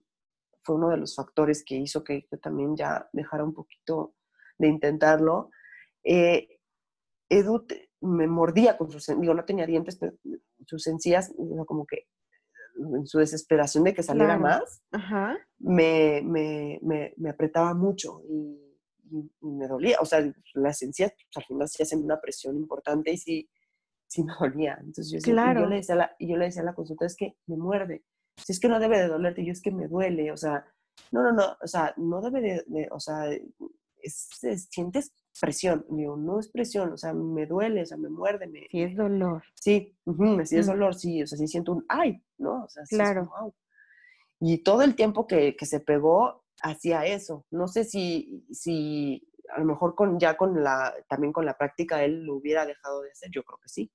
[0.61, 4.15] fue uno de los factores que hizo que yo también ya dejara un poquito
[4.57, 5.49] de intentarlo.
[6.03, 6.59] Eh,
[7.29, 7.65] Edu
[8.01, 10.13] me mordía con sus, digo, no tenía dientes, pero
[10.65, 11.33] sus encías,
[11.67, 12.07] como que
[12.77, 14.81] en su desesperación de que saliera más,
[15.59, 18.61] Me, me, me, apretaba mucho y,
[19.41, 19.97] me dolía.
[20.01, 20.19] O sea,
[20.55, 23.49] las encías pues, al final sí hacen una presión importante y sí,
[24.07, 24.77] sí me dolía.
[24.79, 27.57] Entonces yo, yo, le decía la, yo le decía a la consulta, es que me
[27.57, 28.03] muerde.
[28.37, 30.31] Si es que no debe de dolerte, yo es que me duele.
[30.31, 30.65] O sea,
[31.11, 33.29] no, no, no, o sea, no debe de, o sea,
[34.01, 34.29] es,
[34.69, 35.85] sientes presión.
[35.89, 38.47] Digo, no es presión, o sea, me duele, o sea, me muerde.
[38.47, 39.43] Me, sí, es dolor.
[39.53, 39.97] Sí,
[40.45, 42.63] sí es dolor, sí, o sea, sí siento un ay, ¿no?
[42.63, 43.29] O sea, claro.
[44.39, 47.45] Y todo el tiempo que, que, se pegó hacía eso.
[47.51, 52.03] No sé si, si a lo mejor con, ya con la, también con la práctica
[52.03, 53.91] él lo hubiera dejado de hacer, yo creo que sí.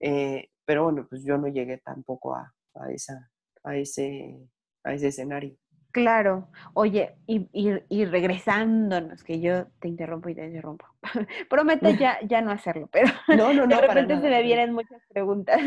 [0.00, 3.30] Eh, pero bueno, pues yo no llegué tampoco a, a, esa,
[3.64, 4.38] a, ese,
[4.84, 5.56] a ese escenario.
[5.96, 6.50] Claro.
[6.74, 7.48] Oye, y,
[7.88, 10.84] y, regresándonos, que yo te interrumpo y te interrumpo.
[11.48, 15.00] Prometo ya, ya no hacerlo, pero no, no, no, de repente se me vienen muchas
[15.08, 15.58] preguntas.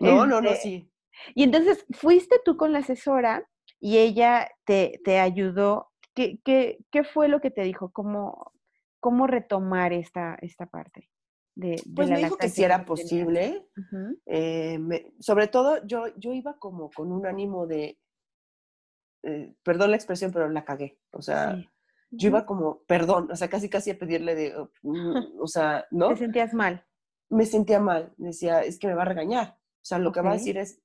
[0.00, 0.92] No, no, no, este, sí.
[1.34, 3.46] Y entonces, fuiste tú con la asesora
[3.78, 5.89] y ella te, te ayudó.
[6.14, 7.90] ¿Qué, qué, qué fue lo que te dijo?
[7.90, 8.52] ¿Cómo,
[8.98, 11.08] cómo retomar esta, esta parte?
[11.54, 13.66] De, pues me dijo que si era posible.
[14.26, 14.78] Eh,
[15.18, 17.98] sobre todo, yo, yo iba como con un ánimo de,
[19.22, 20.98] eh, perdón la expresión, pero la cagué.
[21.12, 21.56] O sea,
[22.10, 25.86] yo iba como, perdón, o sea, casi casi a pedirle de, oh, mm, o sea,
[25.90, 26.08] ¿no?
[26.08, 26.84] ¿Te sentías mal?
[27.28, 29.58] Me sentía mal, decía, es que me va a regañar.
[29.82, 30.82] O sea, lo que va a decir es,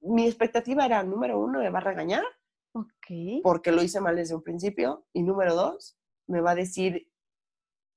[0.00, 2.24] mi expectativa era, número uno, me va a regañar.
[2.72, 3.42] Ok.
[3.42, 5.06] Porque lo hice mal desde un principio.
[5.12, 7.10] Y número dos, me va a decir,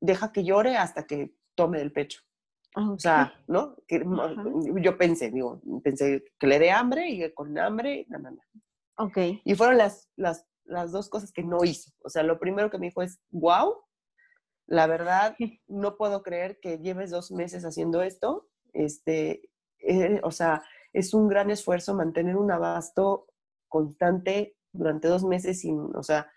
[0.02, 2.22] deja que llore hasta que tome del pecho.
[2.76, 3.76] O sea, ¿no?
[3.88, 4.04] Que,
[4.82, 8.42] yo pensé, digo, pensé que le dé hambre y con hambre, no, no, no
[8.98, 9.18] Ok.
[9.44, 11.92] Y fueron las, las, las dos cosas que no hizo.
[12.04, 13.76] O sea, lo primero que me dijo es, wow,
[14.66, 15.36] la verdad,
[15.68, 18.50] no puedo creer que lleves dos meses haciendo esto.
[18.74, 23.28] Este, eh, o sea, es un gran esfuerzo mantener un abasto
[23.68, 26.32] constante durante dos meses sin, o sea,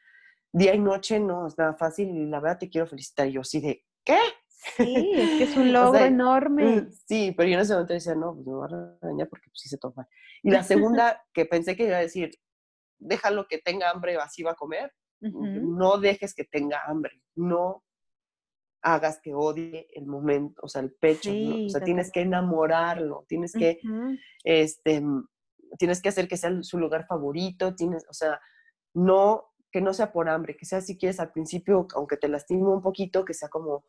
[0.52, 3.26] día y noche no es nada fácil y la verdad te quiero felicitar.
[3.28, 4.18] Y yo así de, ¿qué?
[4.76, 6.64] Sí, es que es un logro enorme.
[6.64, 9.50] Mm, sí, pero yo en ese momento decía, no, pues me voy a regañar porque
[9.50, 10.08] pues sí se toma.
[10.42, 12.30] Y la segunda, que pensé que iba a decir,
[12.98, 14.92] déjalo que tenga hambre, así va a comer.
[15.18, 17.82] No dejes que tenga hambre, no
[18.82, 23.52] hagas que odie el momento, o sea, el pecho, o sea, tienes que enamorarlo, tienes
[23.52, 23.80] que,
[24.44, 25.02] este,
[25.78, 28.40] tienes que hacer que sea su lugar favorito, tienes, o sea,
[28.94, 32.68] no, que no sea por hambre, que sea si quieres al principio, aunque te lastime
[32.68, 33.84] un poquito, que sea como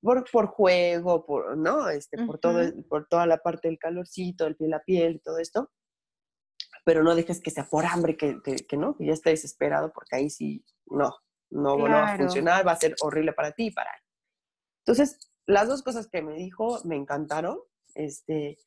[0.00, 1.88] por, por juego, por, ¿no?
[1.88, 5.70] Este, por, todo, por toda la parte del calorcito, el piel a piel, todo esto,
[6.84, 10.16] pero no dejes que sea por hambre, que, que, no, que ya esté desesperado, porque
[10.16, 11.16] ahí sí, no,
[11.50, 14.02] no, no va a funcionar, va a ser horrible para ti y para él.
[14.86, 17.58] Entonces, las dos cosas que me dijo me encantaron,
[17.94, 18.58] este,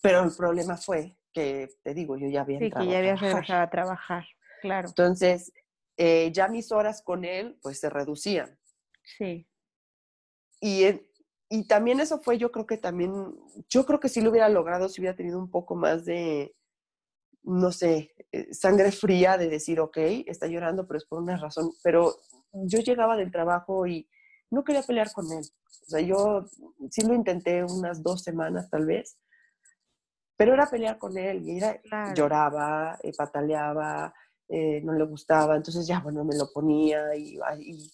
[0.00, 3.62] pero el problema fue que, te digo, yo ya había sí, que ya habías regresado
[3.62, 4.24] a trabajar,
[4.60, 4.88] claro.
[4.88, 5.52] Entonces,
[5.96, 8.58] eh, ya mis horas con él, pues, se reducían.
[9.04, 9.46] Sí.
[10.60, 10.84] Y,
[11.48, 13.12] y también eso fue, yo creo que también,
[13.68, 16.54] yo creo que sí lo hubiera logrado si hubiera tenido un poco más de,
[17.42, 21.70] no sé, eh, sangre fría de decir, ok, está llorando, pero es por una razón.
[21.82, 22.16] Pero
[22.52, 24.08] yo llegaba del trabajo y
[24.50, 25.44] no quería pelear con él.
[25.82, 26.46] O sea, yo
[26.90, 29.18] sí lo intenté unas dos semanas tal vez,
[30.36, 31.80] pero era pelear con él y era,
[32.14, 34.12] lloraba, eh, pataleaba,
[34.48, 37.38] eh, no le gustaba, entonces ya, bueno, me lo ponía y,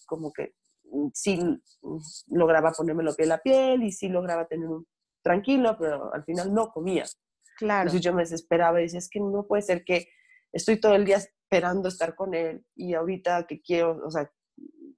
[0.05, 0.55] como que
[0.91, 1.37] mm, sí
[1.81, 1.97] mm,
[2.35, 4.85] lograba ponérmelo piel a piel y sí lograba tener un
[5.21, 7.05] tranquilo, pero al final no comía.
[7.57, 7.81] Claro.
[7.81, 10.07] Entonces yo me desesperaba y decía, es que no puede ser que
[10.51, 14.31] estoy todo el día esperando estar con él y ahorita que quiero, o sea,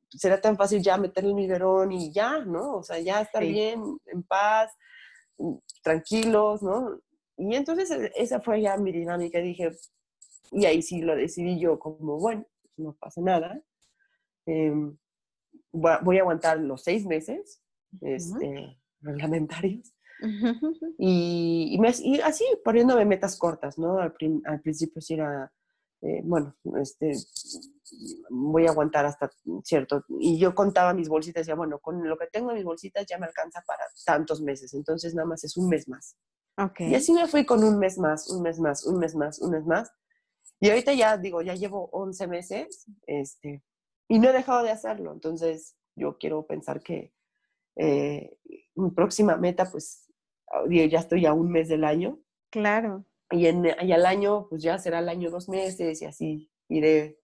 [0.09, 2.77] será tan fácil ya meterle un biberón y ya, ¿no?
[2.77, 4.71] O sea, ya estar bien, en paz,
[5.37, 6.99] mm, tranquilos, ¿no?
[7.41, 9.39] Y entonces e, esa fue ya mi dinámica.
[9.39, 9.71] Dije,
[10.51, 13.61] y ahí sí lo decidí yo como, bueno, pues no pasa nada.
[14.45, 14.97] Em,
[15.71, 17.61] voy a aguantar los seis meses
[18.01, 19.93] este, reglamentarios.
[20.99, 23.97] y, y, así poniéndome metas cortas, ¿no?
[23.99, 24.13] Al,
[24.45, 25.51] al principio sí era
[26.01, 27.13] eh, bueno, este,
[28.29, 29.31] voy a aguantar hasta
[29.63, 30.03] cierto.
[30.19, 33.19] Y yo contaba mis bolsitas, decía, bueno, con lo que tengo en mis bolsitas ya
[33.19, 36.15] me alcanza para tantos meses, entonces nada más es un mes más.
[36.57, 36.91] Okay.
[36.91, 39.51] Y así me fui con un mes más, un mes más, un mes más, un
[39.51, 39.91] mes más.
[40.59, 43.63] Y ahorita ya digo, ya llevo 11 meses este,
[44.07, 45.11] y no he dejado de hacerlo.
[45.13, 47.13] Entonces yo quiero pensar que
[47.77, 48.37] eh,
[48.75, 50.07] mi próxima meta, pues
[50.69, 52.19] ya estoy a un mes del año.
[52.51, 56.51] Claro y, en, y al año, pues ya será el año dos meses y así
[56.67, 57.17] iré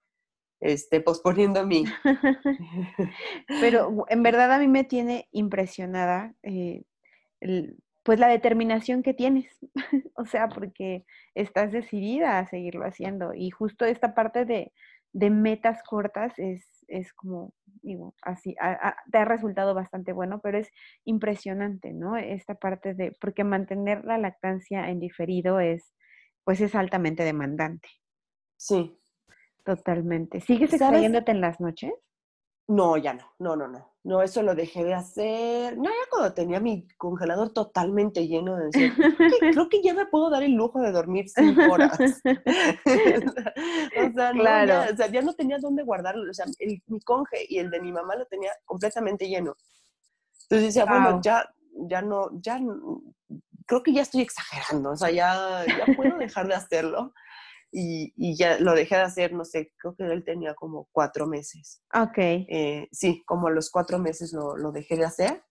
[0.59, 1.85] este, posponiendo mí.
[3.61, 6.83] Pero en verdad a mí me tiene impresionada eh,
[8.07, 9.59] pues la determinación que tienes,
[10.15, 11.03] o sea, porque
[11.35, 14.71] estás decidida a seguirlo haciendo y justo esta parte de,
[15.11, 18.55] de metas cortas es, es como, digo, así,
[19.11, 20.69] te ha resultado bastante bueno, pero es
[21.03, 22.15] impresionante, ¿no?
[22.15, 25.93] Esta parte de, porque mantener la lactancia en diferido es,
[26.45, 27.89] pues es altamente demandante.
[28.55, 28.97] Sí.
[29.65, 30.39] Totalmente.
[30.39, 31.91] ¿Sigues extrayéndote en las noches?
[32.69, 33.96] No, ya no, no, no, no.
[34.07, 35.77] No, eso lo dejé de hacer.
[35.77, 38.93] No, ya cuando tenía mi congelador totalmente lleno de decir,
[39.53, 41.91] creo que ya me puedo dar el lujo de dormir cinco horas.
[41.99, 42.13] o,
[44.13, 44.73] sea, claro.
[44.73, 46.31] no, ya, o sea, ya no tenía dónde guardarlo.
[46.31, 49.57] O sea, el, mi conge y el de mi mamá lo tenía completamente lleno.
[50.43, 52.61] Entonces decía, bueno, ya, ya no, ya
[53.65, 57.13] creo que ya estoy exagerando, o sea, ya, ya puedo dejar de hacerlo.
[57.71, 61.27] Y, y, ya lo dejé de hacer, no sé, creo que él tenía como cuatro
[61.27, 61.81] meses.
[61.93, 62.17] Ok.
[62.17, 65.43] Eh, sí, como a los cuatro meses lo, lo, dejé de hacer.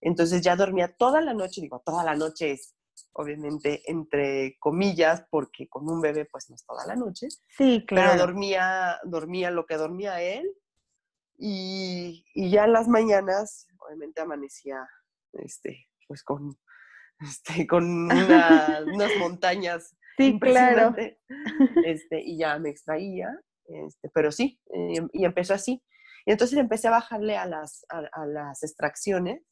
[0.00, 2.74] Entonces ya dormía toda la noche, digo, toda la noche es
[3.14, 7.28] obviamente entre comillas, porque con un bebé pues no es toda la noche.
[7.56, 8.12] Sí, claro.
[8.12, 10.50] Pero dormía, dormía lo que dormía él.
[11.38, 14.86] Y, y ya en las mañanas, obviamente amanecía,
[15.32, 16.56] este, pues con
[17.20, 19.96] este, con unas montañas.
[20.16, 20.94] Sí, claro.
[21.86, 23.28] Este, y ya me extraía,
[23.66, 24.60] este, pero sí,
[25.12, 25.82] y empezó así.
[26.26, 29.42] Y entonces empecé a bajarle a las, a, las extracciones,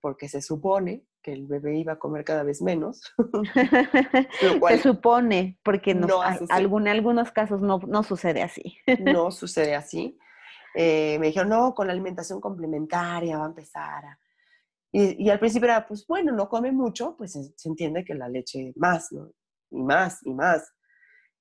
[0.00, 3.14] porque se supone que el bebé iba a comer cada vez menos.
[4.68, 8.76] se supone, porque no, algún, en algunos casos no, no sucede así.
[9.00, 10.18] no sucede así.
[10.74, 14.18] Eh, me dijeron, no, con la alimentación complementaria va a empezar a,
[14.92, 18.74] y, al principio era, pues bueno, no come mucho, pues se, entiende que la leche
[18.76, 19.32] más, ¿no?
[19.70, 20.70] Y más, y más.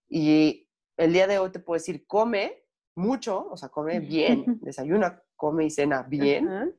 [0.07, 2.63] Y el día de hoy te puedo decir, come
[2.95, 6.73] mucho, o sea, come bien, desayuna, come y cena bien.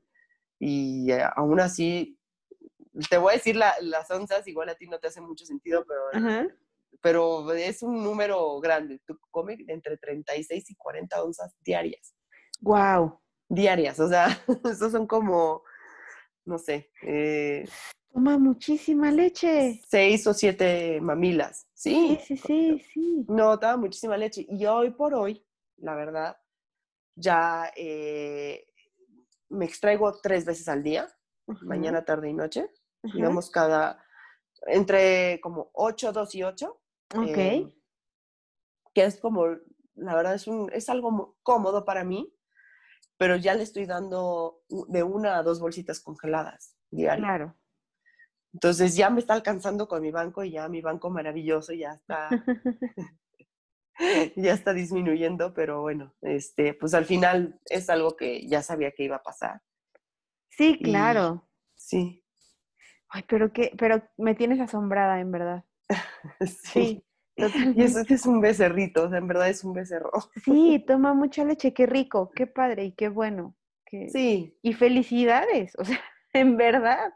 [0.59, 2.19] Y eh, aún así,
[3.11, 6.49] te voy a decir las onzas, igual a ti no te hace mucho sentido, pero,
[7.03, 9.01] pero es un número grande.
[9.07, 12.15] Tú comes entre 36 y 40 onzas diarias.
[12.61, 13.21] Wow.
[13.49, 14.27] Diarias, o sea,
[14.65, 15.63] esos son como,
[16.45, 16.91] no sé.
[17.03, 17.65] Eh,
[18.13, 19.81] Toma muchísima leche.
[19.89, 22.19] Seis o siete mamilas, ¿sí?
[22.27, 24.45] Sí, sí, sí, No, toma muchísima leche.
[24.49, 25.45] Y hoy por hoy,
[25.79, 26.37] la verdad,
[27.15, 28.67] ya eh,
[29.49, 31.09] me extraigo tres veces al día,
[31.63, 32.69] mañana, tarde y noche.
[33.03, 34.05] Digamos, cada,
[34.67, 36.83] entre como ocho, dos y ocho.
[37.15, 37.37] Ok.
[37.37, 37.75] Eh,
[38.95, 39.47] que es como,
[39.95, 42.33] la verdad, es, un, es algo cómodo para mí,
[43.23, 47.25] pero ya le estoy dando de una a dos bolsitas congeladas diarias.
[47.25, 47.57] Claro.
[48.53, 52.29] Entonces ya me está alcanzando con mi banco y ya mi banco maravilloso ya está,
[54.35, 59.05] ya está disminuyendo, pero bueno, este, pues al final es algo que ya sabía que
[59.05, 59.63] iba a pasar.
[60.51, 61.49] Sí, claro.
[61.77, 62.25] sí.
[63.09, 65.65] Ay, pero que, pero me tienes asombrada, en verdad.
[66.65, 67.05] sí.
[67.37, 70.11] Y eso es un becerrito, o sea, en verdad es un becerro.
[70.45, 73.57] Sí, toma mucha leche, qué rico, qué padre y qué bueno.
[74.09, 74.57] Sí.
[74.63, 76.01] Y felicidades, o sea,
[76.33, 77.13] en verdad,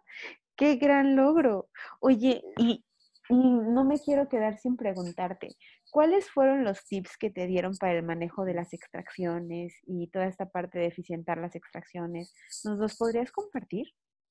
[0.56, 1.68] Qué gran logro.
[2.00, 2.82] Oye, y,
[3.28, 5.56] no me quiero quedar sin preguntarte,
[5.90, 10.26] ¿cuáles fueron los tips que te dieron para el manejo de las extracciones y toda
[10.26, 12.32] esta parte de eficientar las extracciones?
[12.64, 13.88] ¿Nos los podrías compartir?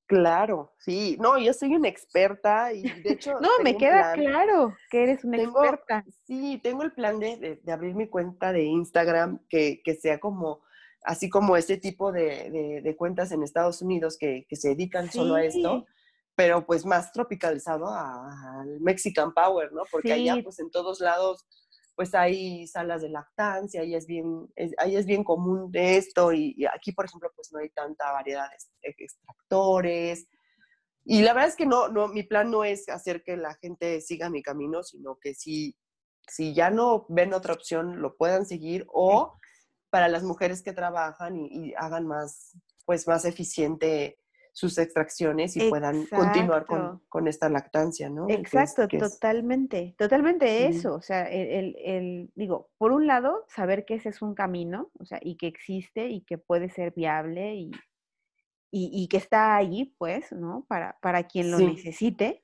[0.08, 1.18] Claro, sí.
[1.20, 3.40] No, yo soy una experta y de hecho...
[3.40, 6.06] no, me queda claro que eres una experta.
[6.26, 10.62] Sí, tengo el plan de, abrir mi cuenta de Instagram que, sea como,
[11.04, 15.86] así como este tipo de, cuentas en Estados Unidos que, se dedican solo a esto
[16.36, 19.84] pero pues más tropicalizado al Mexican Power, ¿no?
[19.90, 21.46] Porque allá pues en todos lados
[21.96, 26.66] pues hay salas de lactancia, ahí es bien, ahí es bien común de esto y,
[26.74, 28.48] aquí por ejemplo pues no hay tanta variedad
[28.82, 30.28] de extractores.
[31.06, 34.02] Y la verdad es que no, no, mi plan no es hacer que la gente
[34.02, 35.78] siga mi camino, sino que si,
[36.28, 39.38] si ya no ven otra opción, lo puedan seguir o
[39.92, 44.18] para las mujeres que trabajan y, y hagan más, pues más eficiente
[44.56, 48.30] sus extracciones y puedan continuar con, esta lactancia, ¿no?
[48.30, 50.96] Exacto, totalmente, totalmente eso.
[50.96, 55.04] O sea, el, el, digo, por un lado, saber que ese es un camino, o
[55.04, 57.72] sea, y que existe y que puede ser viable y,
[58.72, 60.66] y, que está ahí, pues, ¿no?
[60.70, 62.42] Para, para quien lo necesite.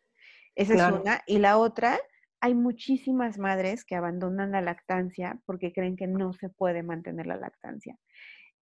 [0.53, 1.21] Esa es una.
[1.25, 1.97] Y la otra,
[2.41, 7.37] hay muchísimas madres que abandonan la lactancia porque creen que no se puede mantener la
[7.37, 7.95] lactancia.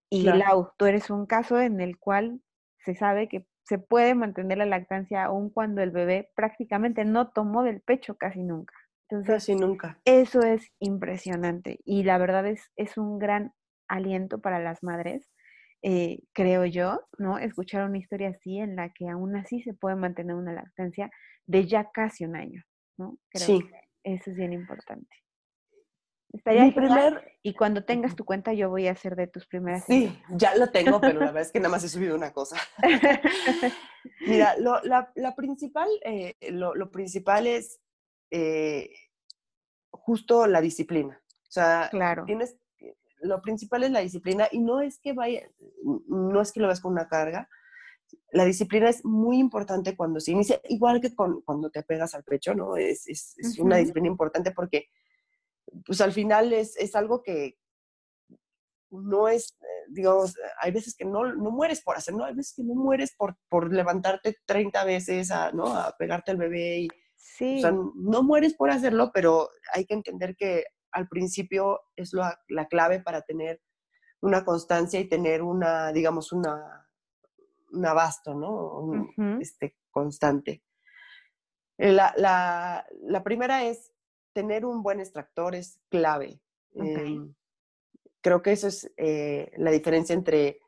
[0.08, 2.42] Y Lau, tú eres un caso en el cual
[2.86, 7.64] se sabe que se puede mantener la lactancia aun cuando el bebé prácticamente no tomó
[7.64, 8.74] del pecho casi nunca.
[9.10, 10.00] Entonces, casi nunca.
[10.06, 13.54] Eso es impresionante y la verdad es, es un gran
[13.88, 15.28] aliento para las madres,
[15.82, 17.38] eh, creo yo, ¿no?
[17.38, 21.10] Escuchar una historia así en la que aún así se puede mantener una lactancia
[21.46, 22.64] de ya casi un año,
[22.98, 23.18] ¿no?
[23.30, 23.60] Creo sí.
[23.62, 25.16] Que eso es bien importante.
[26.32, 27.38] Estaría Mi primer...
[27.42, 29.86] Y cuando tengas tu cuenta, yo voy a hacer de tus primeras.
[29.86, 32.58] Sí, ya lo tengo, pero la verdad es que nada más he subido una cosa.
[34.28, 37.80] Mira, lo, la, la, principal, eh, lo, lo, principal es
[38.30, 38.92] eh,
[39.90, 41.22] justo la disciplina.
[41.48, 42.26] O sea, claro.
[42.26, 42.58] tienes,
[43.22, 45.50] lo principal es la disciplina y no es que vaya,
[46.08, 47.50] no es que lo veas con una carga.
[48.32, 52.24] La disciplina es muy importante cuando se inicia, igual que con, cuando te pegas al
[52.24, 52.76] pecho, ¿no?
[52.76, 54.90] Es, es, es una disciplina importante porque
[55.86, 57.58] pues al final es, es algo que
[58.92, 62.26] no es, eh, digamos, hay veces que no, no mueres por hacer, ¿no?
[62.26, 65.68] Hay veces que no mueres por, por levantarte 30 veces a, ¿no?
[65.76, 66.80] a pegarte al bebé.
[66.80, 67.58] Y, sí.
[67.58, 72.40] O sea, no mueres por hacerlo, pero hay que entender que al principio es la,
[72.48, 73.62] la clave para tener
[74.22, 76.88] una constancia y tener una, digamos, una,
[77.72, 79.08] un abasto, ¿no?
[79.40, 80.64] este, constante.
[81.78, 83.94] La, la, la, primera es
[84.34, 86.40] tener un buen extractor es clave.
[86.74, 87.34] Em,
[88.22, 90.60] creo que eso es eh, la diferencia entre,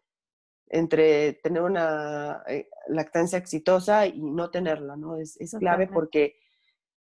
[0.68, 5.18] entre tener una eh, lactancia exitosa y no tenerla, ¿no?
[5.18, 6.36] Es, es clave porque,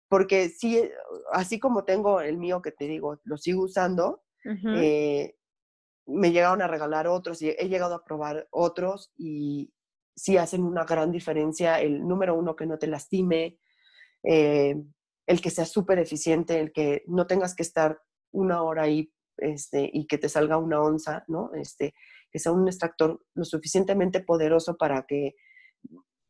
[0.07, 0.91] porque sí, eh,
[1.31, 4.23] así como tengo el mío que te digo, lo sigo usando,
[6.05, 9.73] me llegaron a regalar otros y he llegado a probar otros y
[10.13, 11.79] sí hacen una gran diferencia.
[11.79, 13.57] El número uno, que no te lastime
[15.27, 17.99] el que sea súper eficiente, el que no tengas que estar
[18.31, 21.51] una hora ahí este, y que te salga una onza, ¿no?
[21.53, 21.93] Este,
[22.31, 25.35] que sea un extractor lo suficientemente poderoso para que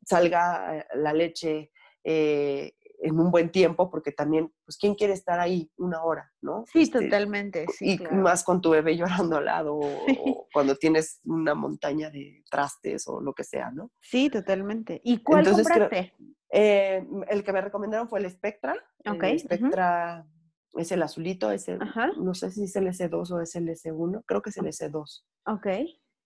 [0.06, 1.72] salga eh, la leche,
[2.04, 2.74] eh,
[3.04, 6.64] en un buen tiempo, porque también, pues, ¿quién quiere estar ahí una hora, no?
[6.72, 8.00] Sí, este, totalmente, sí.
[8.00, 13.08] Y más con tu bebé llorando al lado, o, cuando tienes una montaña de trastes
[13.08, 13.92] o lo que sea, ¿no?
[14.02, 15.02] Sí, totalmente.
[15.04, 16.14] ¿Y cuál compraste?
[16.56, 18.76] Eh, el que me recomendaron fue el Spectra.
[19.06, 19.24] Ok.
[19.24, 20.28] El Spectra
[20.76, 21.80] es el azulito, es el,
[22.20, 25.24] no sé si es el S2 o es el S1, creo que es el S2.
[25.46, 25.68] Ok.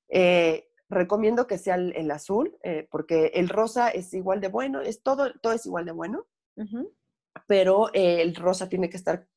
[0.09, 5.01] Eh, recomiendo que sea el, azul, eh, porque el rosa es igual de bueno, es
[5.01, 6.27] todo, todo es igual de bueno,
[7.47, 9.27] pero eh, el rosa tiene que estar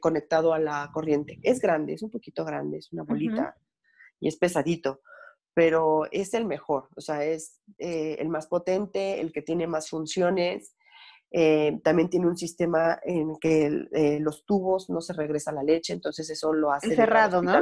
[0.00, 1.38] conectado a la corriente.
[1.42, 3.56] Es grande, es un poquito grande, es una bolita
[4.20, 5.00] y es pesadito,
[5.54, 10.76] pero es el mejor, o sea, es el más potente, el que tiene más funciones.
[11.82, 13.70] también tiene un sistema en que
[14.20, 17.52] los tubos no se regresa la leche, entonces eso lo hace cerrado, ¿no?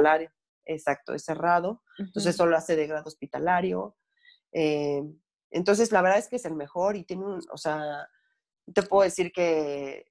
[0.65, 3.95] exacto, es cerrado, entonces solo hace de grado hospitalario.
[4.51, 5.01] Eh,
[5.51, 8.07] entonces, la verdad es que es el mejor y tiene un, o sea,
[8.73, 10.05] te puedo decir que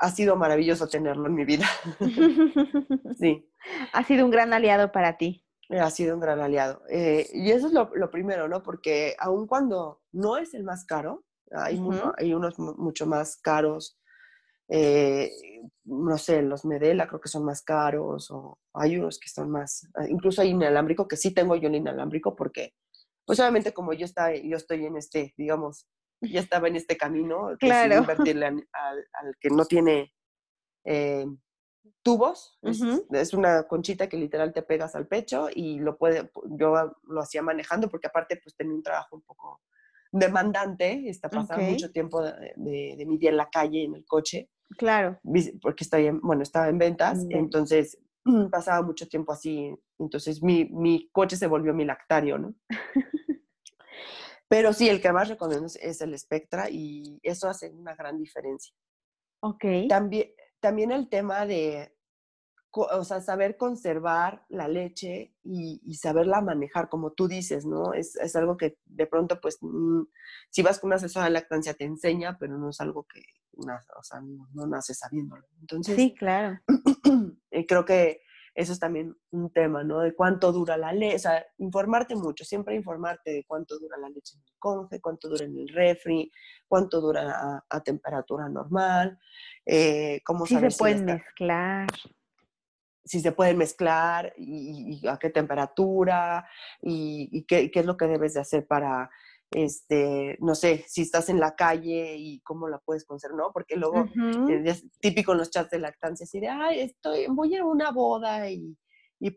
[0.00, 1.66] ha sido maravilloso tenerlo en mi vida.
[3.18, 3.48] sí.
[3.92, 5.44] Ha sido un gran aliado para ti.
[5.70, 6.82] Ha sido un gran aliado.
[6.90, 8.62] Eh, y eso es lo, primero, ¿no?
[8.62, 11.80] Porque aun cuando no es el más caro, hay,
[12.18, 13.98] hay unos mucho más caros
[14.68, 15.30] eh,
[15.84, 19.88] no sé, los Medela creo que son más caros o hay unos que son más,
[19.94, 22.74] ah, incluso hay inalámbrico, que sí tengo yo el inalámbrico porque,
[23.26, 25.86] pues obviamente como yo, está, yo estoy en este, digamos,
[26.20, 27.96] ya estaba en este camino, que claro.
[27.98, 30.12] invertirle al, que no tiene
[30.84, 31.26] eh,
[32.02, 37.20] tubos, es, una conchita que literal te pegas al pecho y lo puede, yo lo
[37.20, 39.62] hacía manejando porque aparte pues tenía un trabajo un poco
[40.12, 44.48] demandante, está pasando mucho tiempo de, de, mi día en la calle, en el coche.
[44.78, 45.18] Claro.
[45.60, 47.98] Porque estoy bueno, estaba en ventas, entonces
[48.50, 52.54] pasaba mucho tiempo así, entonces mi, mi coche se volvió mi lactario, ¿no?
[54.54, 58.72] Pero sí, el que más recomiendo es el Spectra y eso hace una gran diferencia.
[59.40, 59.64] Ok.
[59.88, 60.28] También,
[60.60, 61.92] también el tema de,
[62.70, 67.94] o sea, saber conservar la leche y, saberla manejar, como tú dices, ¿no?
[67.94, 70.02] Es, es algo que de pronto, pues, mm,
[70.50, 73.24] si vas con una asesora de lactancia te enseña, pero no es algo que,
[73.56, 75.48] o sea, no, nace sabiéndolo.
[75.62, 76.60] Entonces, sí, claro.
[77.66, 78.20] creo que
[78.54, 80.00] eso es también un tema, ¿no?
[80.00, 84.08] De cuánto dura la leche, o sea, informarte mucho, siempre informarte de cuánto dura la
[84.08, 86.30] leche en el conge, cuánto dura en el refri,
[86.68, 89.18] cuánto dura a, temperatura normal,
[89.66, 91.88] eh, cómo sí se pueden mezclar
[93.04, 96.48] si se pueden mezclar y, a qué temperatura
[96.80, 99.10] y, qué, es lo que debes de hacer para,
[99.54, 103.52] este, no sé, si estás en la calle y cómo la puedes conservar, ¿no?
[103.52, 104.04] Porque luego
[104.50, 107.90] eh, es típico en los chats de lactancia, así de, ay, estoy, voy a una
[107.90, 108.76] boda y,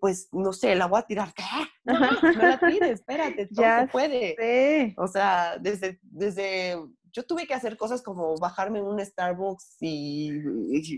[0.02, 1.34] pues, no sé, la voy a tirar.
[1.34, 1.44] ¿Qué?
[1.86, 4.94] No, no la tires, espérate, ya se puede.
[4.98, 6.76] O sea, desde, desde
[7.18, 10.32] yo tuve que hacer cosas como bajarme en un Starbucks y,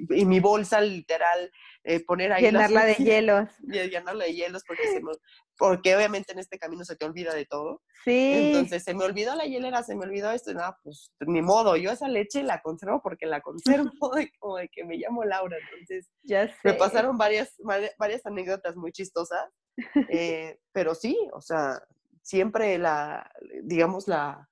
[0.09, 1.51] y, mi bolsa literal,
[1.83, 2.43] eh, poner ahí...
[2.43, 3.49] Llenarla de hielos.
[3.61, 5.01] Llenarla de hielos porque, se
[5.57, 7.81] porque obviamente en este camino se te olvida de todo.
[8.03, 8.33] Sí.
[8.35, 11.75] Entonces se me olvidó la hielera, se me olvidó esto, y nada, pues ni modo,
[11.75, 13.91] yo esa leche la conservo porque la conservo
[14.39, 15.57] como de que me llamo Laura.
[15.71, 17.55] Entonces ya me pasaron varias,
[17.97, 19.49] varias anécdotas muy chistosas,
[20.09, 21.81] eh, pero sí, o sea,
[22.21, 23.29] siempre la,
[23.63, 24.49] digamos, la,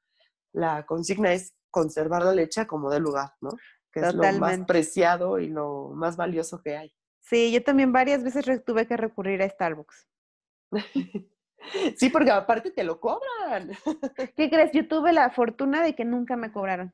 [0.54, 3.52] la consigna es conservar la leche como de lugar, ¿no?
[3.92, 6.94] Que es lo más preciado y lo más valioso que hay.
[7.30, 10.08] Sí, yo también varias veces tuve que recurrir a Starbucks.
[11.98, 13.72] sí, porque aparte te lo cobran.
[14.36, 14.72] ¿Qué crees?
[14.72, 16.94] Yo tuve la fortuna de que nunca me cobraron.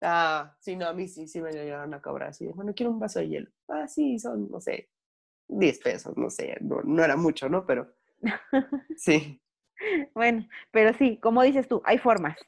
[0.00, 2.30] Ah, sí, no, a mí sí, sí me llegaron a cobrar.
[2.30, 3.50] Así, bueno, quiero un vaso de hielo.
[3.68, 4.90] Ah, sí, son, no sé,
[5.48, 7.66] 10 pesos, no sé, no, no era mucho, ¿no?
[7.66, 7.92] Pero
[8.96, 9.42] sí.
[10.14, 12.38] bueno, pero sí, como dices tú, hay formas.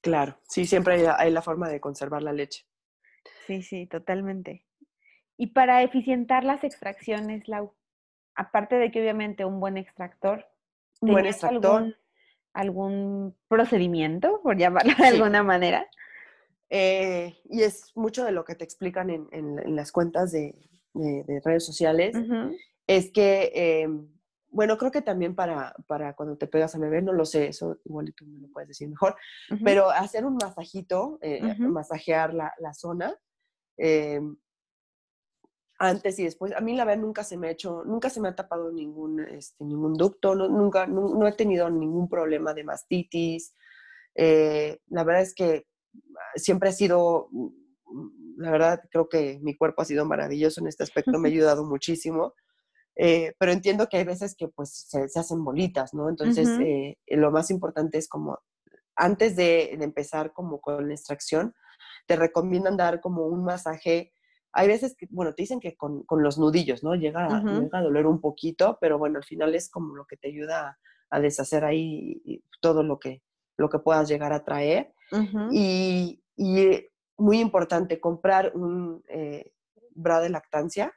[0.00, 2.66] Claro, sí, siempre hay, la forma de conservar la leche.
[3.46, 4.66] Sí, sí, totalmente.
[5.36, 7.74] Y para eficientar las extracciones, Lau,
[8.34, 10.46] aparte de que obviamente un buen extractor,
[11.00, 11.96] un buen extractor.
[12.52, 15.88] Algún, procedimiento, por llamarlo de alguna manera?
[16.70, 20.54] Eh, y es mucho de lo que te explican en, las cuentas de,
[21.44, 22.16] redes sociales,
[22.86, 24.06] es que em,
[24.54, 27.76] bueno, creo que también para, para cuando te pegas a bebé, no lo sé, eso
[27.84, 29.16] igual tú me lo puedes decir mejor,
[29.64, 33.16] pero hacer un masajito, eh, masajear la, la zona,
[33.76, 34.20] eh,
[35.78, 38.28] antes y después, a mí la verdad nunca se me ha hecho, nunca se me
[38.28, 43.54] ha tapado ningún, este, ningún ducto, no, nunca, no, he tenido ningún problema de mastitis,
[44.14, 45.66] eh, la verdad es que
[46.36, 47.28] siempre ha sido,
[48.36, 51.64] la verdad creo que mi cuerpo ha sido maravilloso en este aspecto, me ha ayudado
[51.68, 52.34] muchísimo.
[52.96, 56.08] Eh, pero entiendo que hay veces que pues se, hacen bolitas, ¿no?
[56.08, 58.38] Entonces, eh, lo más importante es como,
[58.94, 61.54] antes de, empezar como con la extracción,
[62.06, 64.12] te recomiendan dar como un masaje.
[64.54, 66.94] Hay veces que, bueno, te dicen que con, los nudillos, ¿no?
[66.94, 70.78] Llega, a doler un poquito, pero bueno, al final es como lo que te ayuda
[71.10, 73.22] a, deshacer ahí todo lo que,
[73.56, 74.92] lo que puedas llegar a traer.
[75.50, 76.86] y, y,
[77.16, 79.52] muy importante, comprar un eh,
[79.94, 80.92] bra de lactancia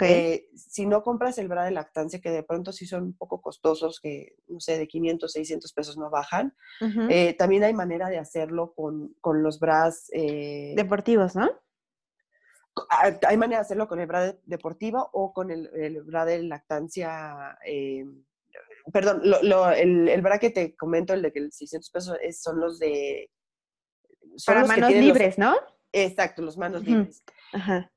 [0.00, 3.40] eh, si no compras el bra de lactancia, que de pronto sí son un poco
[3.40, 6.54] costosos, que no sé, de 500, 600 pesos no bajan,
[7.08, 10.10] eh, también hay manera de hacerlo con, con los bras...
[10.12, 11.50] Eh, Deportivos, ¿no?
[12.90, 16.42] Ah, hay manera de hacerlo con el bra deportivo o con el, el bra de
[16.42, 17.58] lactancia...
[18.92, 19.22] perdón,
[19.76, 23.30] el, el, bra que te comento, el de que el 600 pesos son los de...
[24.46, 25.56] Para manos libres, ¿no?
[25.92, 27.22] Exacto, los manos libres.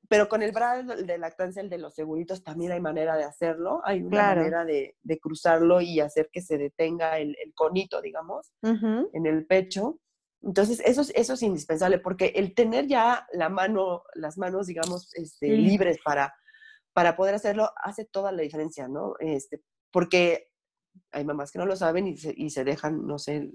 [0.08, 3.82] Pero con el bra de lactancia, el de los seguritos, también hay manera de hacerlo.
[3.84, 9.46] Hay una manera de, cruzarlo y hacer que se detenga el, conito, digamos, en el
[9.46, 10.00] pecho.
[10.44, 15.14] Entonces, eso es, eso es indispensable, porque el tener ya la mano, las manos, digamos,
[15.16, 16.34] este, libres para,
[16.94, 19.14] para poder hacerlo, hace toda la diferencia, ¿no?
[19.20, 19.62] Este,
[19.92, 20.50] porque
[21.12, 23.52] hay mamás que no lo saben y se, y se dejan, no sé,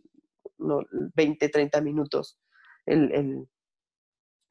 [0.58, 0.82] no,
[1.14, 2.38] 20, 30 minutos
[2.86, 3.46] el,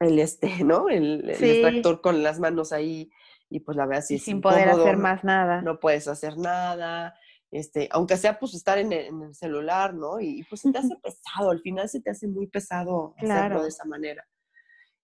[0.00, 0.88] el este, ¿no?
[0.88, 3.10] El, extractor con las manos ahí
[3.48, 5.62] y pues la verdad sí sin poder hacer más nada.
[5.62, 7.14] No puedes hacer nada,
[7.56, 10.20] este, aunque sea pues estar en el, celular, ¿no?
[10.20, 13.68] Y, pues se te hace pesado, al final se te hace muy pesado hacerlo de
[13.68, 14.26] esa manera.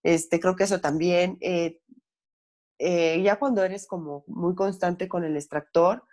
[0.03, 1.79] Este, creo que eso también, eh,
[2.77, 6.03] eh, ya cuando eres como muy constante con el extractor,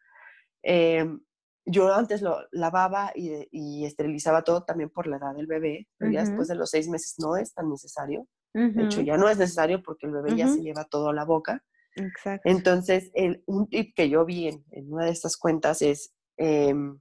[0.62, 1.20] em,
[1.66, 6.24] yo antes lo lavaba y, esterilizaba todo también por la edad del bebé, pero ya
[6.24, 8.26] después de los seis meses no es tan necesario.
[8.54, 11.24] De hecho, ya no es necesario porque el bebé ya se lleva todo a la
[11.24, 11.62] boca.
[11.96, 12.48] Exacto.
[12.48, 16.98] Entonces, el, un tip que yo vi en, una de estas cuentas es em,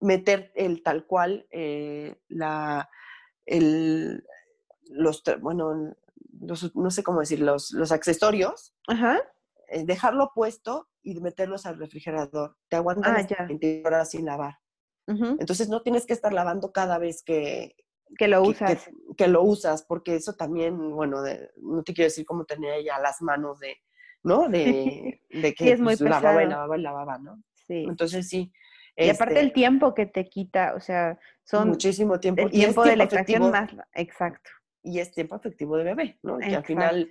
[0.00, 2.90] meter el tal cual, eh, la,
[3.46, 4.24] el,
[4.90, 5.94] los, bueno,
[6.40, 8.74] no sé cómo decir, los, los accesorios,
[9.68, 12.56] eh, dejarlo puesto y meterlos al refrigerador.
[12.68, 14.58] Te aguantan ah, 20 horas sin lavar.
[15.06, 17.74] Entonces no tienes que estar lavando cada vez que,
[18.18, 18.90] que lo usas.
[19.16, 21.22] Que, lo usas, porque eso también, bueno,
[21.56, 23.78] no te quiero decir cómo tenía ella las manos de,
[24.22, 24.48] ¿no?
[24.50, 27.42] De, de que es muy pues, lavaba y lavaba y lavaba, ¿no?
[27.68, 27.84] Sí.
[27.88, 28.52] Entonces sí.
[28.96, 31.68] Y aparte el este tiempo que te quita, o sea, son...
[31.68, 32.42] Muchísimo tiempo.
[32.42, 33.06] El tiempo, de la
[33.38, 33.70] más...
[33.94, 34.50] Exacto.
[34.82, 36.38] Y es tiempo efectivo de bebé, ¿no?
[36.38, 37.08] Que al final,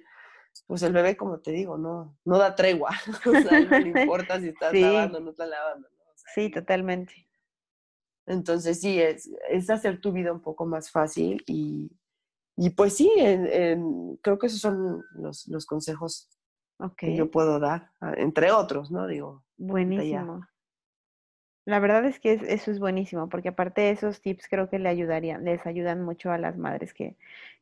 [0.65, 2.89] pues el bebé, como te digo, no, no da tregua.
[3.25, 5.87] o sea, no le importa si estás lavando o no estás lavando.
[5.89, 6.05] ¿no?
[6.35, 7.27] sí, totalmente.
[8.25, 11.89] Entonces sí, es, es hacer tu vida un poco más fácil y,
[12.57, 13.09] y pues sí,
[14.21, 16.29] creo que esos son los, los consejos
[16.97, 19.07] que yo puedo dar, ah, entre otros, ¿no?
[19.07, 19.46] Digo.
[19.57, 20.47] Buenísimo.
[21.65, 24.87] La verdad es que eso es buenísimo, porque aparte de esos tips creo que le
[24.87, 27.17] ayudarían, les ayudan mucho a las madres que,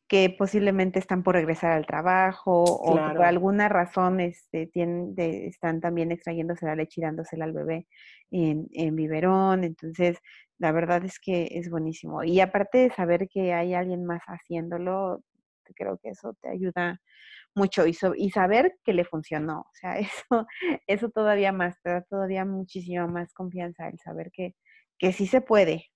[0.06, 6.12] que posiblemente están por regresar al trabajo o por alguna razón este, tienen, están también
[6.12, 7.88] extrayéndose la leche y dándosela al bebé
[8.30, 9.64] en, en biberón.
[9.64, 10.18] Entonces,
[10.58, 12.22] la verdad es que es buenísimo.
[12.22, 15.24] Y aparte de saber que hay alguien más haciéndolo,
[15.74, 17.00] creo que eso te ayuda
[17.56, 19.60] mucho y, y saber que le funcionó.
[19.60, 20.46] O sea, eso,
[20.86, 24.54] eso todavía más, te da todavía muchísima más confianza el saber que,
[24.98, 25.86] que sí se puede.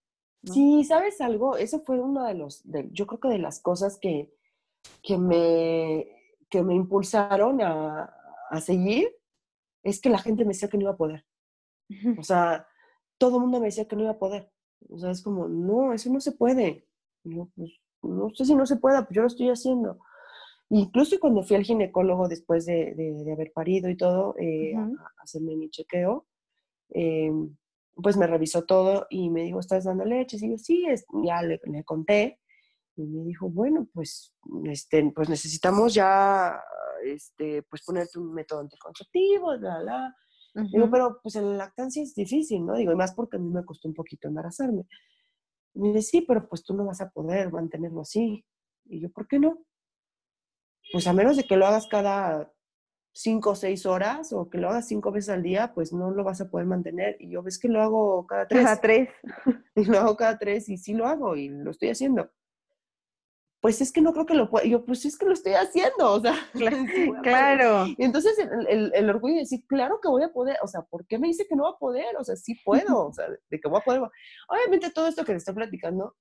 [0.43, 1.57] Sí, ¿sabes algo?
[1.57, 4.33] Eso fue uno de los, yo creo que de las cosas que,
[5.03, 6.07] que, me,
[6.49, 8.11] que me impulsaron a,
[8.49, 9.15] a seguir,
[9.83, 11.27] es que la gente me decía que no iba a poder.
[11.91, 11.91] O
[12.25, 12.67] sea,
[13.19, 14.51] todo el mundo me decía que no iba a poder.
[14.89, 16.89] O sea, es como, no, eso no se puede.
[17.23, 19.99] Pues, no sé si no se pueda, pues yo lo estoy haciendo.
[20.71, 25.57] Incluso cuando fui al ginecólogo después de, de, haber parido y todo, eh, a, hacerme
[25.57, 26.29] mi chequeo,
[26.91, 27.57] em,
[27.95, 30.39] pues me revisó todo y me dijo, ¿estás dando leche?
[30.41, 32.39] Y yo, sí, es, ya le, le, conté.
[32.97, 34.33] Y me dijo, bueno, pues,
[34.65, 36.61] este, pues necesitamos ya
[37.05, 40.17] este, pues ponerte un método anticonceptivo, bla, bla.
[40.73, 42.75] Digo, pero pues en la lactancia es difícil, ¿no?
[42.75, 44.85] Digo, y más porque a mí me costó un poquito embarazarme.
[45.75, 48.45] Y me dice, sí, pero pues tú no vas a poder mantenerlo así.
[48.85, 49.65] Y yo, ¿por qué no?
[50.93, 52.53] Pues a menos de que lo hagas cada
[53.13, 56.25] cinco o seis horas o que lo hagas cinco veces al día, pues no lo
[56.25, 57.17] vas a poder mantener.
[57.21, 58.65] Y yo ves que lo hago cada tres.
[58.65, 59.09] Cada tres.
[59.77, 62.31] Y lo hago cada tres y sí lo hago y lo estoy haciendo
[63.61, 64.67] pues es que no creo que lo pueda.
[64.67, 66.35] Yo, pues es que lo estoy haciendo, o sea.
[67.23, 67.87] Claro.
[67.87, 71.07] Y entonces el, el, orgullo de decir, claro que voy a poder, o sea, ¿por
[71.07, 72.17] qué me dice que no va a poder?
[72.19, 74.01] O sea, sí puedo, o sea, de que voy a poder.
[74.49, 76.17] Obviamente todo esto que te estoy platicando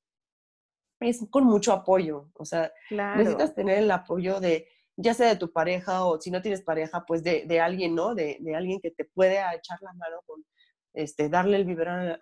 [1.00, 5.52] es con mucho apoyo, o sea, necesitas tener el apoyo de, ya sea de tu
[5.52, 8.16] pareja o si no tienes pareja, pues de, de alguien, ¿no?
[8.16, 10.44] De, de, alguien que te puede echar la mano con,
[10.94, 12.18] este, darle el biberón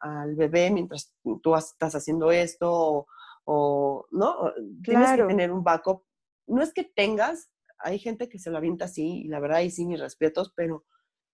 [0.00, 1.12] al bebé mientras
[1.42, 3.06] tú estás haciendo esto o,
[3.44, 4.52] o, ¿no?
[4.82, 6.02] Tienes que tener un backup.
[6.46, 9.70] No es que tengas, hay gente que se lo avienta así, y la verdad, y
[9.70, 10.84] sí, mis respetos, pero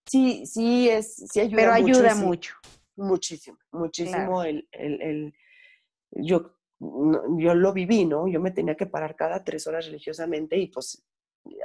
[0.07, 2.55] sí, sí es, sí ayuda Pero ayuda mucho.
[2.97, 5.35] Muchísimo, muchísimo el, el, el,
[6.11, 8.27] yo, yo lo viví, ¿no?
[8.27, 11.05] Yo me tenía que parar cada tres horas religiosamente y pues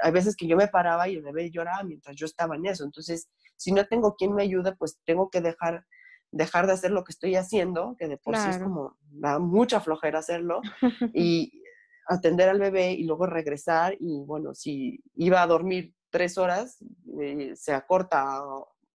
[0.02, 2.84] hay veces que yo me paraba y el bebé lloraba mientras yo estaba en eso.
[2.84, 5.86] Entonces, si no tengo quien me ayude, pues tengo que dejar,
[6.30, 9.80] dejar de hacer lo que estoy haciendo, que de por sí es como, da mucha
[9.80, 10.60] flojera hacerlo,
[11.14, 11.62] y
[12.08, 13.96] atender al bebé y luego regresar.
[13.98, 16.78] Y bueno, si iba a dormir tres horas,
[17.20, 18.42] eh, se acorta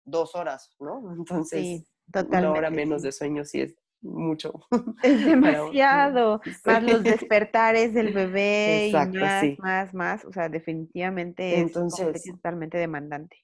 [0.03, 1.01] dos horas, ¿no?
[1.17, 4.53] Entonces, una hora menos de sueño sí es mucho.
[5.03, 6.41] Es demasiado.
[6.65, 10.25] más los despertares del bebé y más, más, más.
[10.25, 13.37] O sea, definitivamente es totalmente demandante.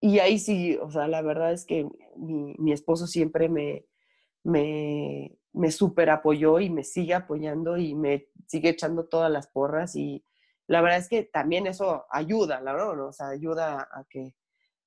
[0.00, 3.86] Y ahí sí, o sea, la verdad es que mi, mi esposo siempre me,
[4.42, 9.94] me, me super apoyó y me sigue apoyando y me sigue echando todas las porras
[9.94, 10.24] y
[10.66, 13.08] la verdad es que también eso ayuda, la verdad, ¿no?
[13.08, 14.34] o sea, ayuda a que,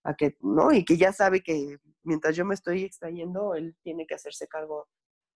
[0.04, 0.72] a que, ¿no?
[0.72, 4.88] Y que ya sabe que mientras yo me estoy extrayendo, él tiene que hacerse cargo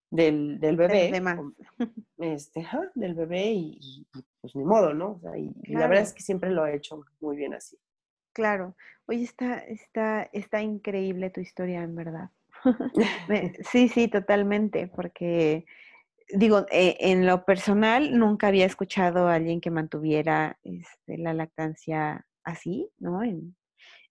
[0.09, 1.11] del, del bebé.
[2.17, 4.05] Este, del bebé y,
[4.41, 5.11] pues ni modo, ¿no?
[5.11, 7.77] O sea, y, la verdad es que siempre lo ha hecho muy bien así.
[8.33, 8.75] Claro.
[9.07, 12.29] Oye, está, está, está increíble tu historia, en verdad.
[13.71, 15.65] sí, sí, totalmente, porque
[16.33, 22.27] digo, eh, en lo personal nunca había escuchado a alguien que mantuviera este, la lactancia
[22.43, 23.23] así, ¿no?
[23.23, 23.55] En,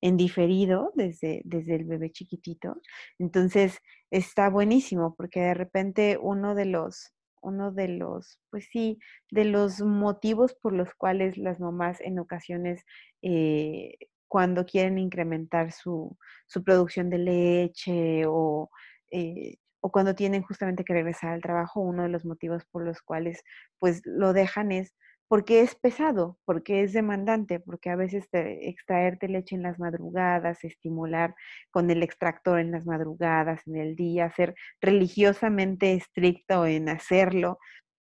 [0.01, 2.81] en diferido desde, desde el bebé chiquitito.
[3.19, 3.79] Entonces,
[4.11, 8.99] está buenísimo porque de repente uno de los, uno de los, pues sí,
[9.31, 12.85] de los motivos por los cuales las mamás en ocasiones,
[13.23, 13.95] eh,
[14.29, 18.71] cuando quieren incrementar su, su, producción de leche o,
[19.11, 23.01] eh, o cuando tienen justamente que regresar al trabajo, uno de los motivos por los
[23.03, 23.43] cuales
[23.79, 24.95] pues lo dejan es
[25.29, 30.65] porque es pesado, porque es demandante, porque a veces te, extraerte leche en las madrugadas,
[30.65, 31.35] estimular
[31.71, 37.59] con el extractor en las madrugadas, en el día, ser religiosamente estricto en hacerlo,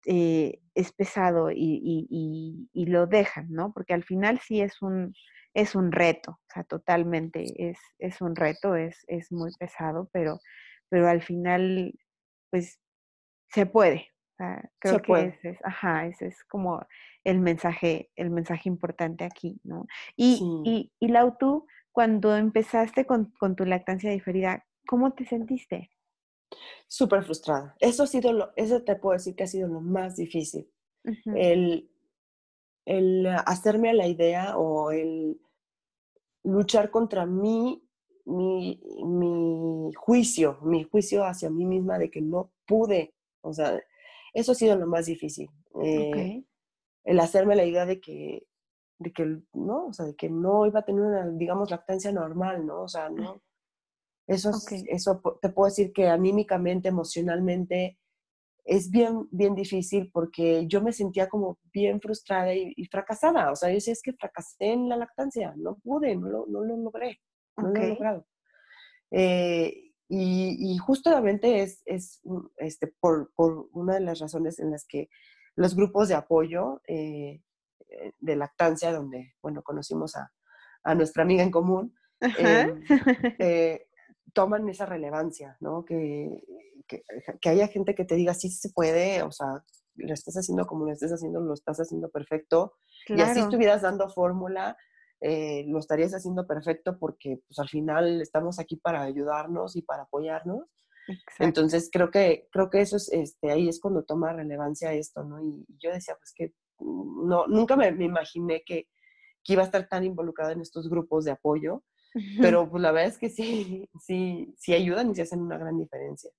[0.07, 3.73] eh, es pesado y, lo dejan, ¿no?
[3.73, 5.13] Porque al final sí es un,
[5.55, 10.39] es un reto, o sea, totalmente es, es un reto, es, es muy pesado, pero,
[10.89, 11.93] pero al final,
[12.51, 12.81] pues,
[13.51, 14.09] se puede,
[14.79, 16.87] creo que ese es, ajá, ese es como
[17.25, 19.87] el mensaje, el mensaje importante aquí, ¿no?
[20.17, 25.91] Y, y, y Lau, tú, cuando empezaste con, tu lactancia diferida, ¿cómo te sentiste?
[26.89, 27.77] Súper frustrada.
[27.79, 30.71] Eso ha sido lo, eso te puedo decir que ha sido lo más difícil.
[31.35, 31.91] el,
[32.85, 35.41] el hacerme a la idea o el
[36.43, 37.87] luchar contra mí,
[38.25, 43.81] mi, mi juicio, mi juicio hacia mí misma de que no pude, o sea,
[44.33, 45.49] eso ha sido lo más difícil.
[45.83, 46.45] Eh,
[47.05, 48.47] el hacerme la idea de que,
[48.99, 49.87] de que, ¿no?
[49.87, 52.83] O sea, de que no iba a tener una, digamos, lactancia normal, ¿no?
[52.83, 53.43] O sea, no.
[54.27, 54.51] Eso,
[54.87, 57.99] eso te puedo decir que anímicamente, emocionalmente,
[58.65, 63.51] es bien, bien difícil porque yo me sentía como bien frustrada y, fracasada.
[63.51, 66.61] O sea, yo decía, es que fracasé en la lactancia, no pude, no lo, no
[66.61, 67.21] lo logré,
[67.57, 68.27] no lo he logrado.
[69.11, 72.21] Eh, y, justamente es, es
[72.57, 75.09] este, por, por, una de las razones en las que
[75.55, 77.43] los grupos de apoyo eh,
[77.89, 80.33] eh, de lactancia, donde, bueno, conocimos a,
[80.83, 82.83] a nuestra amiga en común, em,
[83.39, 83.87] eh,
[84.33, 85.85] toman esa relevancia, ¿no?
[85.85, 86.43] Que,
[86.89, 87.05] que,
[87.41, 89.63] que, haya gente que te diga, sí, se puede, o sea,
[89.95, 92.75] lo estás haciendo como lo estés haciendo, lo estás haciendo perfecto.
[93.07, 94.77] Y así estuvieras dando fórmula
[95.21, 100.05] eh, lo estarías haciendo perfecto porque pues al final estamos aquí para ayudarnos y para
[100.05, 100.65] apoyarnos.
[101.39, 105.43] Entonces creo que, creo que eso es, este, ahí es cuando toma relevancia esto, ¿no?
[105.43, 108.87] Y, yo decía, pues que no, nunca me, imaginé que,
[109.45, 111.83] que, iba a estar tan involucrada en estos grupos de apoyo,
[112.41, 115.79] pero pues la verdad es que sí, sí, sí ayudan y se hacen una gran
[115.79, 116.31] diferencia.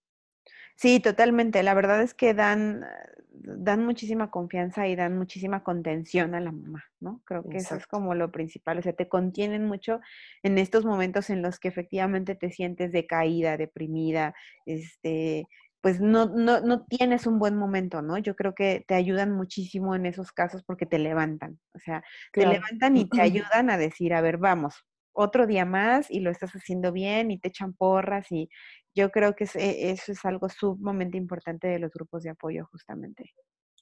[0.81, 1.61] Sí, totalmente.
[1.61, 2.83] La verdad es que dan,
[3.29, 7.21] dan muchísima confianza y dan muchísima contención a la mamá, ¿no?
[7.25, 8.79] Creo que eso es como lo principal.
[8.79, 9.99] O sea, te contienen mucho
[10.41, 14.33] en estos momentos en los que efectivamente te sientes decaída, deprimida,
[14.65, 15.47] este,
[15.81, 18.17] pues no, no, no tienes un buen momento, ¿no?
[18.17, 21.59] Yo creo que te ayudan muchísimo en esos casos porque te levantan.
[21.75, 22.03] O sea,
[22.33, 26.31] te levantan y te ayudan a decir, a ver, vamos, otro día más y lo
[26.31, 28.49] estás haciendo bien y te echan porras y
[28.93, 33.33] yo creo que e, eso es algo sumamente importante de los grupos de apoyo justamente.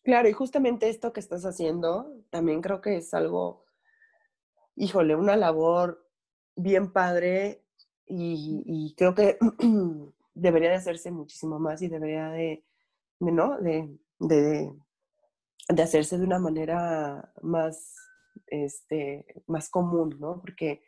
[0.04, 3.66] Claro, y justamente esto que estás haciendo también creo que es algo,
[4.76, 6.06] híjole, una labor
[6.56, 7.64] bien padre
[8.06, 9.38] y, creo que
[10.34, 12.66] debería de hacerse muchísimo más y debería de,
[13.20, 13.60] ¿no?
[13.60, 14.74] De, de,
[15.68, 17.96] de hacerse de una manera más,
[18.48, 20.42] este, más común, ¿no?
[20.42, 20.82] Porque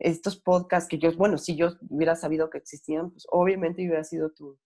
[0.00, 4.30] estos podcasts que yo, bueno, si yo hubiera sabido que existían, pues obviamente hubiera sido
[4.30, 4.58] tu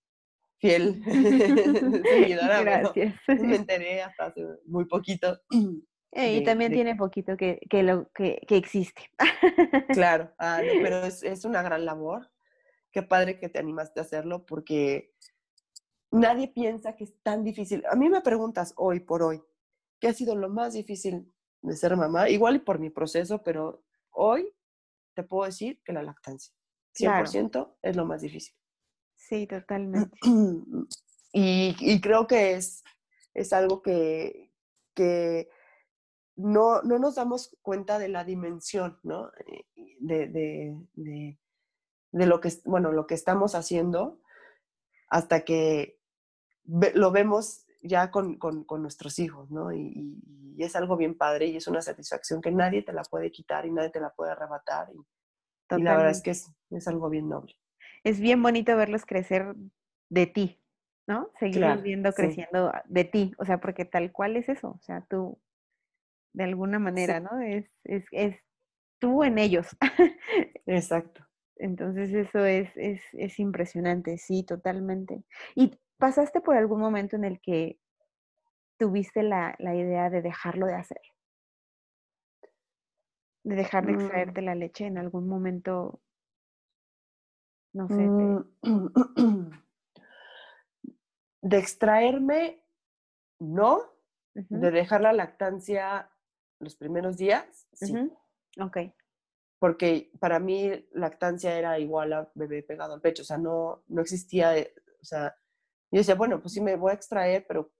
[0.59, 1.03] fiel
[2.05, 2.63] seguidora.
[2.63, 3.15] Gracias.
[3.43, 5.39] me enteré hasta hace muy poquito.
[6.17, 9.11] Eh, y también tiene poquito que, que, lo, que, que existe.
[9.93, 12.31] claro, ah, pero es, es, una gran labor.
[12.93, 15.13] Qué padre que te animaste a hacerlo porque
[16.13, 17.83] nadie piensa que es tan difícil.
[17.91, 19.43] A mí me preguntas hoy por hoy,
[19.99, 22.29] ¿qué ha sido lo más difícil de ser mamá?
[22.29, 23.83] Igual y por mi proceso, pero
[24.13, 24.55] hoy
[25.15, 26.55] te puedo decir que la lactancia.
[26.95, 28.55] 100% es lo más difícil.
[29.17, 30.19] Sí, totalmente.
[31.37, 32.85] Y, creo que es,
[33.33, 34.53] es algo que,
[34.95, 35.49] que
[36.37, 39.33] no, no, nos damos cuenta de la dimensión, ¿no?
[39.49, 39.67] Eh,
[39.99, 41.41] de, de, de,
[42.13, 44.21] de, lo, que, bueno, lo que estamos haciendo
[45.09, 45.99] hasta que
[46.67, 49.73] lo vemos ya con, con, con nuestros hijos, ¿no?
[49.73, 50.21] Y,
[50.57, 53.67] y, es algo bien padre y es una satisfacción que nadie te la puede quitar
[53.67, 54.89] y nadie te la puede arrebatar.
[54.95, 57.55] Y, y la verdad es que es, es, algo bien noble.
[58.05, 59.55] Es bien bonito verlos crecer
[60.09, 60.61] de ti,
[61.07, 61.31] ¿no?
[61.39, 65.39] Seguir viendo creciendo de ti, o sea, porque tal cual es eso, o sea, tú,
[66.33, 67.41] de alguna manera, ¿no?
[67.41, 68.37] Es, es, es
[69.01, 69.77] tú en ellos.
[70.67, 71.27] Exacto.
[71.57, 75.25] Entonces eso es, es, es impresionante, sí, totalmente.
[75.55, 77.81] ¿Y pasaste por algún momento en el que
[78.79, 81.01] tuviste la, la idea de dejarlo de hacer?
[83.43, 84.01] De dejar de mm.
[84.01, 86.03] extraerte la leche en algún momento,
[87.73, 88.03] no sé.
[88.07, 88.45] Mm.
[91.41, 92.65] De extraerme,
[93.39, 93.83] no.
[94.35, 96.11] De dejar la lactancia
[96.59, 97.95] los primeros días, sí.
[98.59, 98.79] Ok
[99.59, 104.03] porque para mí lactancia era igual a bebé pegado al pecho, o sea, no, no
[104.03, 105.35] existía, eh, o sea,
[105.95, 107.71] yo decía, bueno, pues sí me voy a extraer, pero,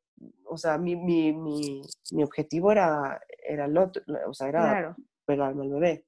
[0.45, 4.97] o sea, mi, mi, mi, mi objetivo era, era el otro, o sea, era
[5.27, 6.07] pegarme al bebé.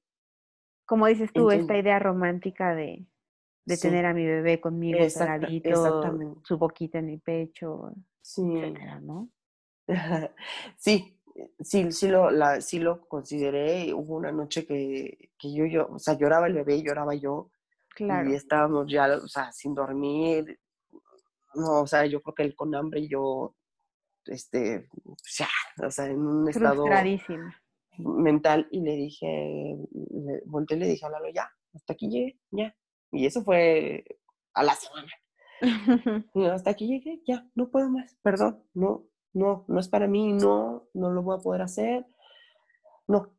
[0.85, 3.05] Como dices tú, esta idea romántica de,
[3.65, 7.91] de tener a mi bebé conmigo pegadito, su boquita en mi pecho,
[8.21, 8.41] sí.
[8.55, 9.29] etcétera, ¿no?
[10.77, 11.19] sí,
[11.59, 13.93] sí, sí lo, la, sí lo consideré.
[13.93, 17.51] Hubo una noche que, que yo, yo, o sea, lloraba el bebé, lloraba yo.
[17.89, 18.29] Claro.
[18.29, 20.57] Y estábamos ya, o sea, sin dormir.
[21.55, 23.55] No, o sea, yo creo que él con hambre y yo,
[24.25, 24.89] este,
[25.37, 25.47] ya,
[25.85, 26.85] o sea, en un estado
[27.97, 28.67] mental.
[28.71, 29.77] Y le dije,
[30.11, 32.75] le, volteé y le dije a Lalo, ya, hasta aquí llegué, ya.
[33.11, 34.03] Y eso fue
[34.53, 35.11] a la semana.
[36.35, 40.33] y hasta aquí llegué, ya, no puedo más, perdón, no, no, no es para mí,
[40.33, 42.05] no, no lo voy a poder hacer,
[43.07, 43.33] no.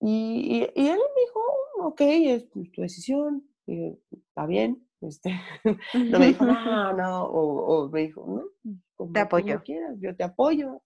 [0.00, 1.40] Y, y, él me dijo,
[1.82, 5.40] ok, es tu decisión, está bien, este,
[6.10, 9.62] no me dijo, no, no, o, me dijo, no, como te apoyo.
[9.62, 10.82] quieras, yo te apoyo.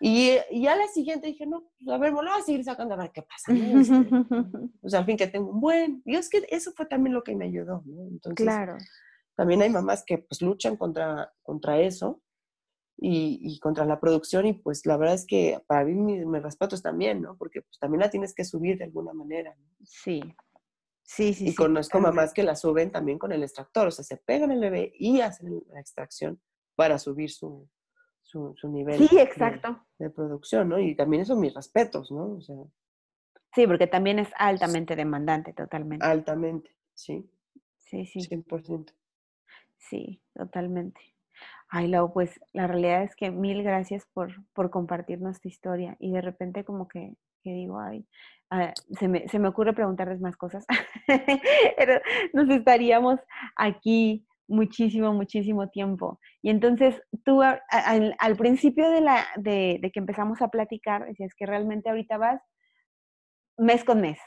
[0.00, 2.64] Y, y a la siguiente dije, no, pues, a ver, me lo voy a seguir
[2.64, 3.52] sacando a ver qué pasa.
[3.52, 3.94] Este,
[4.82, 6.02] o sea, al fin que tengo un buen.
[6.04, 8.08] Y es que eso fue también lo que me ayudó, ¿no?
[8.08, 8.76] Entonces, claro.
[9.36, 12.20] también hay mamás que pues luchan contra, contra eso
[12.98, 17.22] y, contra la producción y pues la verdad es que para mí mis, respetos también,
[17.22, 17.36] ¿no?
[17.36, 19.54] Porque pues también la tienes que subir de alguna manera.
[19.84, 20.22] Sí,
[21.06, 21.48] sí, sí.
[21.48, 24.60] Y conozco mamás que la suben también con el extractor, o sea, se pegan el
[24.60, 26.40] bebé y hacen la extracción
[26.74, 27.68] para subir su,
[28.22, 29.86] su, nivel sí, exacto.
[29.98, 30.78] De, producción, ¿no?
[30.78, 32.34] Y también eso mis respetos, ¿no?
[32.34, 32.56] O sea,
[33.54, 36.04] sí, porque también es altamente demandante, totalmente.
[36.04, 37.30] Altamente, sí.
[37.78, 38.20] Sí, sí.
[38.20, 38.92] 100%.
[39.78, 41.00] Sí, totalmente.
[41.68, 45.96] Ay, Lau, pues la realidad es que mil gracias por, por compartirnos tu historia.
[45.98, 47.14] Y de repente como que,
[47.46, 48.04] que digo, ay,
[48.50, 50.66] ah, se, me, se me ocurre preguntarles más cosas.
[51.78, 52.00] Pero
[52.32, 53.20] nos estaríamos
[53.54, 56.18] aquí muchísimo, muchísimo tiempo.
[56.42, 61.46] Y entonces tú al, principio de, la, de, de, que empezamos a platicar, decías que
[61.46, 62.42] realmente ahorita vas
[63.56, 64.18] mes con mes,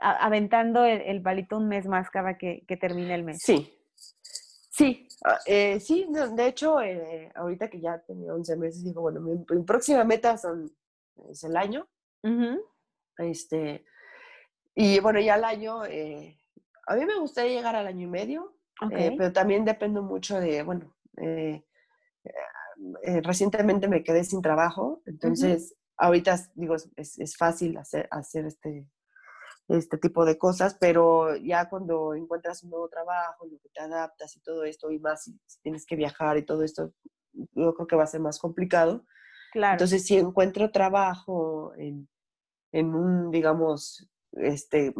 [0.00, 3.42] aventando el, palito un mes más cada que, que termine el mes.
[3.42, 3.82] Sí,
[4.74, 9.20] Sí, ah, eh, sí, de hecho, eh, ahorita que ya tenía 11 meses, digo, bueno,
[9.20, 10.74] mi, próxima meta son,
[11.28, 11.86] es el año.
[13.18, 13.84] Este,
[14.74, 16.38] y bueno, ya el año, eh,
[16.86, 18.56] a mí me gustaría llegar al año y medio,
[18.88, 20.94] pero también depende mucho de, bueno,
[23.22, 28.88] recientemente me quedé sin trabajo, entonces ahorita digo, es, es, fácil hacer, hacer este,
[29.68, 34.36] este tipo de cosas, pero ya cuando encuentras un nuevo trabajo, lo que te adaptas
[34.36, 36.92] y todo esto, y más si, tienes que viajar y todo esto,
[37.32, 39.06] yo creo que va a ser más complicado.
[39.52, 39.74] Claro.
[39.74, 42.08] Entonces, si encuentro trabajo en,
[42.72, 44.94] en un, digamos, este,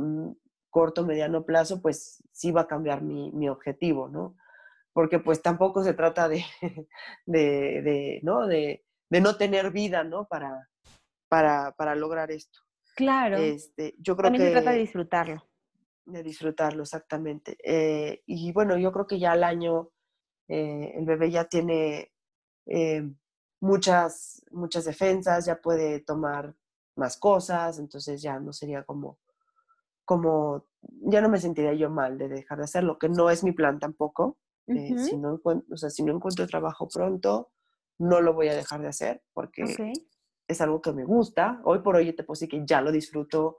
[0.71, 4.37] corto, mediano plazo, pues sí va a cambiar mi, mi objetivo, ¿no?
[4.93, 6.45] porque pues tampoco se trata de,
[7.27, 8.47] de, ¿no?
[8.47, 10.27] De, no tener vida, ¿no?
[10.27, 10.69] Para,
[11.29, 12.61] para, para lograr esto.
[12.97, 13.37] Claro.
[13.37, 15.49] Este, yo creo También se trata de disfrutarlo.
[16.07, 17.57] De disfrutarlo, exactamente.
[17.63, 19.91] Eh, y bueno, yo creo que ya al año
[20.49, 22.11] eh, el bebé ya tiene
[22.67, 23.03] eh,
[23.61, 26.55] muchas, muchas defensas, ya puede tomar
[26.97, 29.19] más cosas, entonces ya no sería como,
[30.05, 33.53] como, ya no me sentiría yo mal de dejar de hacerlo, que no es mi
[33.53, 34.39] plan tampoco.
[34.67, 37.51] si, no o sea, si no encuentro trabajo pronto,
[37.99, 39.65] no lo voy a dejar de hacer porque
[40.49, 41.61] es algo que me gusta.
[41.65, 43.59] Hoy por hoy te puedo decir que ya lo disfruto,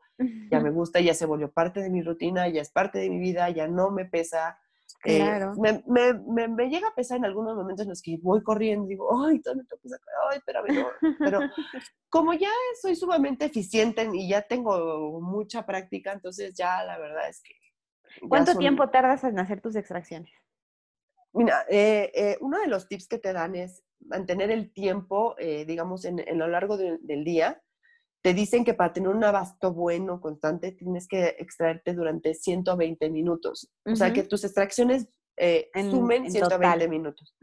[0.49, 3.19] ya me gusta, ya se volvió parte de mi rutina, ya es parte de mi
[3.19, 4.59] vida, ya no me pesa.
[5.05, 5.53] Eh, claro.
[5.55, 8.91] me, me, me, llega a pesar en algunos momentos en los que voy corriendo y
[8.91, 9.81] digo, ay, todo me toca
[10.29, 10.87] ay, espérame, no.
[11.19, 11.39] Pero
[12.09, 12.49] como ya
[12.81, 17.53] soy sumamente eficiente y ya tengo mucha práctica, entonces ya la verdad es que...
[18.29, 20.31] ¿Cuánto tiempo tardas en hacer tus extracciones?
[21.33, 25.65] Mira, eh, eh, uno de los tips que te dan es mantener el tiempo, eh,
[25.65, 27.61] digamos, en, en, lo largo del día.
[28.23, 33.69] Te dicen que para tener un abasto bueno, constante, tienes que extraerte durante 120 minutos.
[33.85, 35.07] O sea, que tus extracciones
[35.91, 37.35] sumen 120 minutos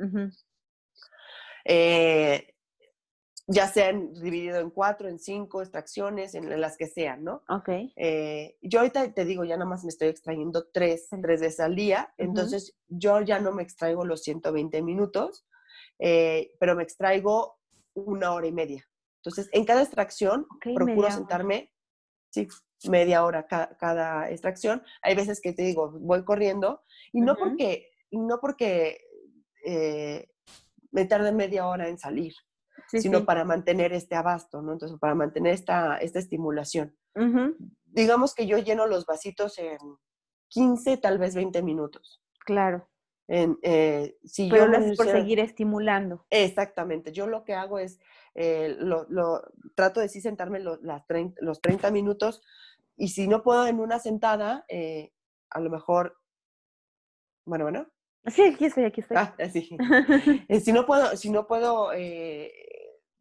[3.52, 7.42] ya sean dividido en cuatro, en cinco extracciones, en las que sean, ¿no?
[7.48, 7.68] Ok.
[7.96, 11.74] Eh, yo ahorita te digo, ya nada más me estoy extrayendo tres, tres veces al
[11.74, 15.46] día, entonces yo ya no me extraigo los 120 minutos,
[15.98, 17.58] eh, pero me extraigo
[17.94, 18.88] una hora y media.
[19.22, 21.72] Entonces, en cada extracción procuro sentarme,
[22.30, 22.48] sí,
[22.88, 24.82] media hora cada, extracción.
[25.02, 29.00] Hay veces que te digo, voy corriendo, y no porque, no porque
[29.64, 30.28] eh,
[30.90, 32.32] me tarde media hora en salir,
[32.88, 34.72] sino para mantener este abasto, ¿no?
[34.72, 36.96] Entonces, para mantener esta, esta estimulación.
[37.84, 39.78] Digamos que yo lleno los vasitos en
[40.48, 42.22] 15, tal vez 20 minutos.
[42.46, 42.88] Claro.
[43.32, 46.26] En, eh, si Pero yo es por seguir estimulando.
[46.30, 47.12] Exactamente.
[47.12, 48.00] Yo lo que hago es,
[48.34, 49.40] eh, lo, lo,
[49.76, 52.42] trato de sí sentarme las 30, los 30 minutos
[52.96, 55.12] y si no puedo en una sentada, eh,
[55.48, 56.18] a lo mejor,
[57.46, 57.86] bueno, bueno.
[58.26, 59.16] Sí, aquí estoy, aquí estoy.
[59.16, 59.78] Ah, sí.
[60.64, 61.92] si no puedo, si no puedo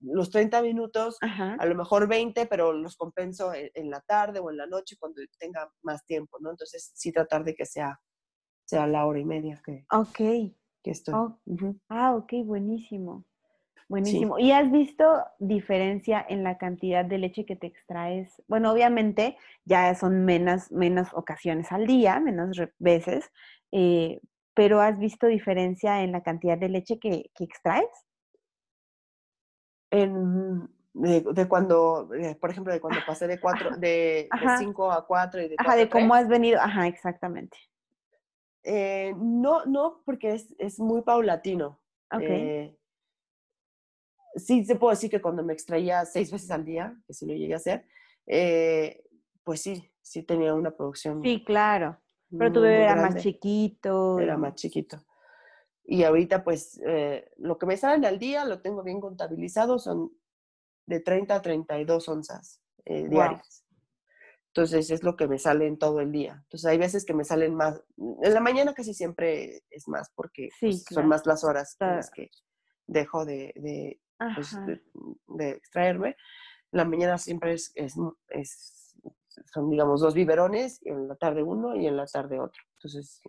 [0.02, 4.58] los 30 minutos, a lo mejor 20, pero los compenso en, la tarde o en
[4.58, 6.50] la noche cuando tenga más tiempo, ¿no?
[6.50, 8.00] Entonces, sí tratar de que sea,
[8.70, 10.56] sea la hora y media que, okay.
[10.84, 11.16] que estoy.
[11.16, 11.40] Oh,
[11.90, 13.26] ah, ok, buenísimo.
[13.88, 14.38] Buenísimo.
[14.38, 15.04] ¿Y has visto
[15.40, 18.40] diferencia en la cantidad de leche que te extraes?
[18.48, 23.32] Bueno, obviamente ya son menos, menos ocasiones al día, menos veces,
[23.72, 24.22] eh,
[24.54, 27.90] pero ¿has visto diferencia en la cantidad de leche que, que extraes?
[29.92, 32.10] en, de, cuando,
[32.40, 35.90] por ejemplo, de cuando pasé de cuatro, de, 5 a 4 y de Ajá, de
[35.90, 37.58] cómo has venido, ajá, exactamente.
[38.64, 41.82] Eh, no, no, porque es, es muy paulatino.
[42.20, 42.78] Eh,
[44.36, 47.34] sí, se puedo decir que cuando me extraía seis veces al día, que sí lo
[47.34, 47.86] llegué a hacer,
[49.44, 51.22] pues sí, sí tenía una producción.
[51.22, 52.00] Sí, claro.
[52.38, 54.20] Pero tu bebé era más chiquito.
[54.20, 55.04] Era más chiquito.
[55.84, 60.12] Y ahorita, pues, eh, lo que me salen al día, lo tengo bien contabilizado, son
[60.86, 63.66] de 30 a 32 onzas eh, diarias.
[64.54, 66.42] Entonces, es lo que me sale en todo el día.
[66.44, 67.82] Entonces, hay veces que me salen más.
[67.98, 72.10] En la mañana casi siempre es más porque pues, son más las horas en las
[72.10, 72.32] que
[72.88, 74.02] dejo de, de,
[74.36, 74.58] pues,
[75.28, 76.16] de, extraerme.
[76.72, 77.96] La mañana siempre es, es,
[78.30, 78.96] es,
[79.54, 82.62] son, digamos, dos biberones, y en la tarde uno y en la tarde otro.
[82.78, 83.22] Entonces,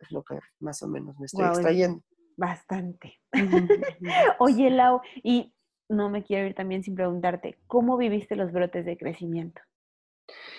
[0.00, 2.02] es lo que más o menos me estoy extrayendo.
[2.36, 3.20] Bastante.
[4.38, 5.54] Oye, Lau, y
[5.88, 9.60] no me quiero ir también sin preguntarte, ¿cómo viviste los brotes de crecimiento?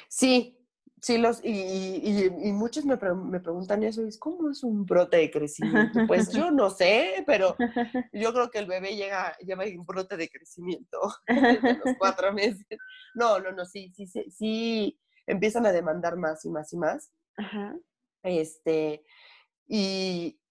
[0.10, 0.58] Sí,
[1.02, 6.00] sí, los, y, muchos me, me, preguntan eso, ¿cómo es un brote de crecimiento?
[6.08, 7.56] Pues yo no sé, pero
[8.14, 12.66] yo creo que el bebé llega, lleva un brote de crecimiento desde los cuatro meses.
[13.14, 17.12] No, no, no, sí, sí, sí, sí, empiezan a demandar más y más y más.
[17.38, 17.78] Ajá.
[18.24, 19.06] Este,
[19.68, 20.42] y,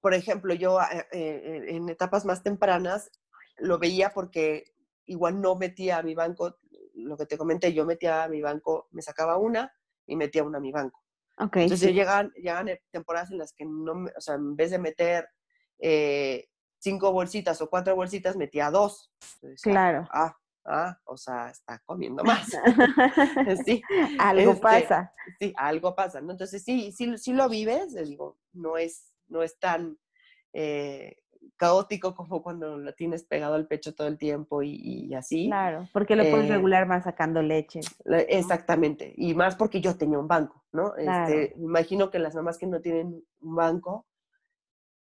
[0.00, 3.10] por ejemplo, yo eh, eh, en etapas más tempranas
[3.58, 4.74] lo veía porque
[5.06, 6.56] igual no metía a mi banco,
[6.94, 9.72] lo que te comenté, yo metía a mi banco, me sacaba una
[10.06, 11.02] y metía una a mi banco.
[11.36, 15.28] Okay, Entonces llegan, llegan temporadas en las que no, o sea, en vez de meter
[15.80, 19.12] eh, cinco bolsitas o cuatro bolsitas, metía dos.
[19.62, 20.06] claro.
[20.12, 20.36] Ah,
[20.66, 22.46] ah, o sea, está comiendo más.
[23.64, 23.82] sí,
[24.18, 25.12] algo este, pasa.
[25.40, 26.32] Sí, algo pasa, ¿no?
[26.32, 29.98] Entonces, sí, sí, sí lo vives, digo, no es, no es tan
[30.52, 31.16] eh,
[31.56, 35.46] caótico como cuando lo tienes pegado al pecho todo el tiempo y, así.
[35.46, 37.80] Claro, porque lo puedes eh, regular más sacando leche.
[38.28, 40.96] Exactamente, y más porque yo tenía un banco, ¿no?
[40.96, 44.06] Este, imagino que las mamás que no tienen un banco,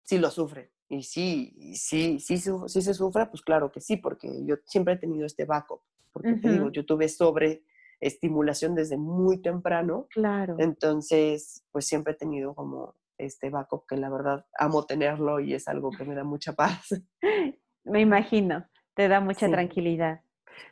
[0.04, 0.70] sí lo sufren.
[0.90, 4.98] Y sí, sí, sí, sí se sufre, pues claro que sí, porque yo siempre he
[4.98, 5.82] tenido este backup.
[6.12, 7.64] Porque te digo, yo tuve sobre
[8.02, 10.08] estimulación desde muy temprano.
[10.10, 10.58] Claro.
[10.60, 12.96] Entonces, pues siempre he tenido como
[13.26, 16.90] este backup que la verdad amo tenerlo y es algo que me da mucha paz.
[17.84, 20.22] Me imagino, te da mucha tranquilidad.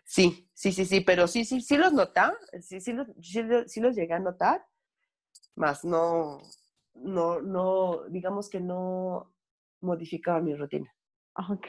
[0.04, 3.96] Sí, sí, sí, sí, pero sí, sí, sí los nota, sí, sí los, sí, los
[3.96, 4.66] llegué a notar,
[5.56, 6.40] más no,
[6.94, 9.34] no, no, digamos que no
[9.82, 10.94] modificaba mi rutina.
[11.50, 11.68] Ok,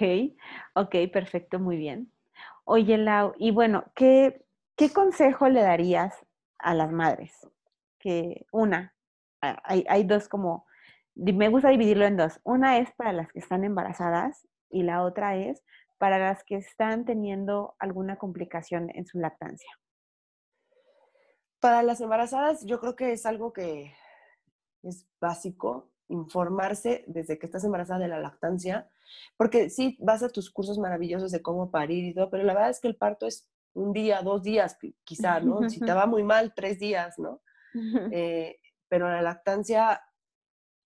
[0.74, 2.12] ok, perfecto, muy bien.
[2.64, 4.44] Oye, Lau, y bueno, ¿qué,
[4.76, 6.14] qué consejo le darías
[6.58, 7.32] a las madres?
[7.98, 8.94] Que una,
[9.40, 10.66] hay, hay dos como,
[11.20, 12.40] me gusta dividirlo en dos.
[12.44, 15.62] Una es para las que están embarazadas y la otra es
[15.98, 19.70] para las que están teniendo alguna complicación en su lactancia.
[21.60, 23.92] Para las embarazadas, yo creo que es algo que
[24.82, 28.88] es básico informarse desde que estás embarazada de la lactancia,
[29.36, 32.70] porque sí vas a tus cursos maravillosos de cómo parir y todo, pero la verdad
[32.70, 35.68] es que el parto es un día, dos días, quizá, ¿no?
[35.68, 37.42] Si te va muy mal, tres días, ¿no?
[38.10, 38.58] Eh,
[38.88, 40.02] pero la lactancia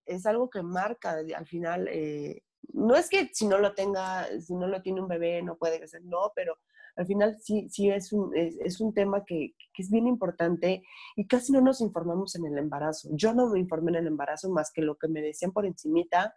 [0.06, 2.42] es algo que marca al final, eh,
[2.72, 5.78] no es que si no lo tenga, si no lo tiene un bebé no puede
[5.78, 6.58] crecer, no, pero
[6.96, 10.84] al final sí, sí es, un, es, un tema que, que, es bien importante
[11.16, 13.08] y casi no nos informamos en el embarazo.
[13.12, 16.34] Yo no me informé en el embarazo más que lo que me decían por encimita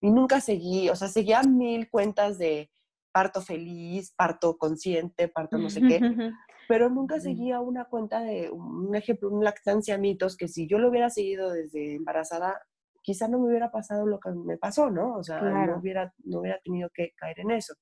[0.00, 2.70] y nunca seguí, o sea, seguía mil cuentas de
[3.12, 6.00] parto feliz, parto consciente, parto no sé qué,
[6.68, 10.88] pero nunca seguía una cuenta de, un ejemplo, un lactancia mitos, que si yo lo
[10.88, 12.60] hubiera seguido desde embarazada,
[13.04, 15.16] quizá no me hubiera pasado lo que me pasó, ¿no?
[15.16, 17.74] O sea, no, hubiera, no hubiera tenido que caer en eso.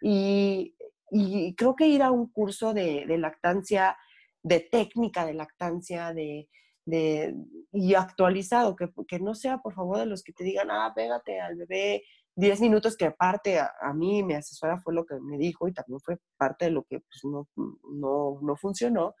[0.00, 0.74] Y,
[1.10, 3.96] y creo que ir a un curso de, de lactancia,
[4.42, 6.48] de técnica de lactancia, de,
[6.86, 7.36] de,
[7.72, 11.40] y actualizado, que, que, no sea por favor de los que te digan, ah, pégate
[11.40, 12.02] al bebé
[12.36, 16.00] 10 minutos, que aparte a, mí, mi asesora fue lo que me dijo y también
[16.00, 19.14] fue parte de lo que pues, no, no, no funcionó,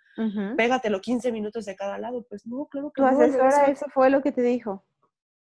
[0.56, 4.20] pégatelo 15 minutos de cada lado, pues no, claro que ¿Tu asesora eso fue lo
[4.20, 4.84] que te dijo?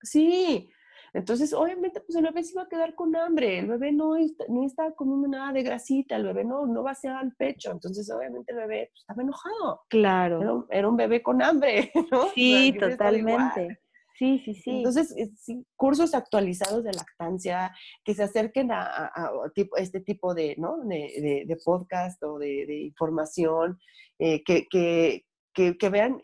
[0.04, 0.70] Sí,
[1.14, 4.16] entonces, obviamente, pues el bebé se iba a quedar con hambre, el bebé no,
[4.50, 8.52] no está comiendo nada de grasita, el bebé no, no vaciaba el pecho, entonces obviamente
[8.52, 9.82] el bebé pues, estaba enojado.
[9.90, 10.66] Claro.
[10.72, 12.30] Era, un bebé con hambre, ¿no?
[12.34, 13.80] Sí, totalmente.
[14.18, 14.78] Sí, sí, sí.
[14.78, 17.72] Entonces, eh, sí, cursos actualizados de lactancia
[18.04, 19.12] que se acerquen a,
[19.54, 20.78] tipo, este tipo de, ¿no?
[20.84, 23.78] de, de, podcast o de, información,
[24.18, 26.20] eh, que, que, que, que, vean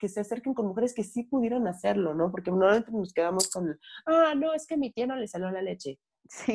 [0.00, 2.30] que se acerquen con mujeres que sí pudieran hacerlo, ¿no?
[2.30, 5.50] Porque normalmente nos quedamos con, ah, no, es que a mi tía no le salió
[5.50, 6.00] la leche.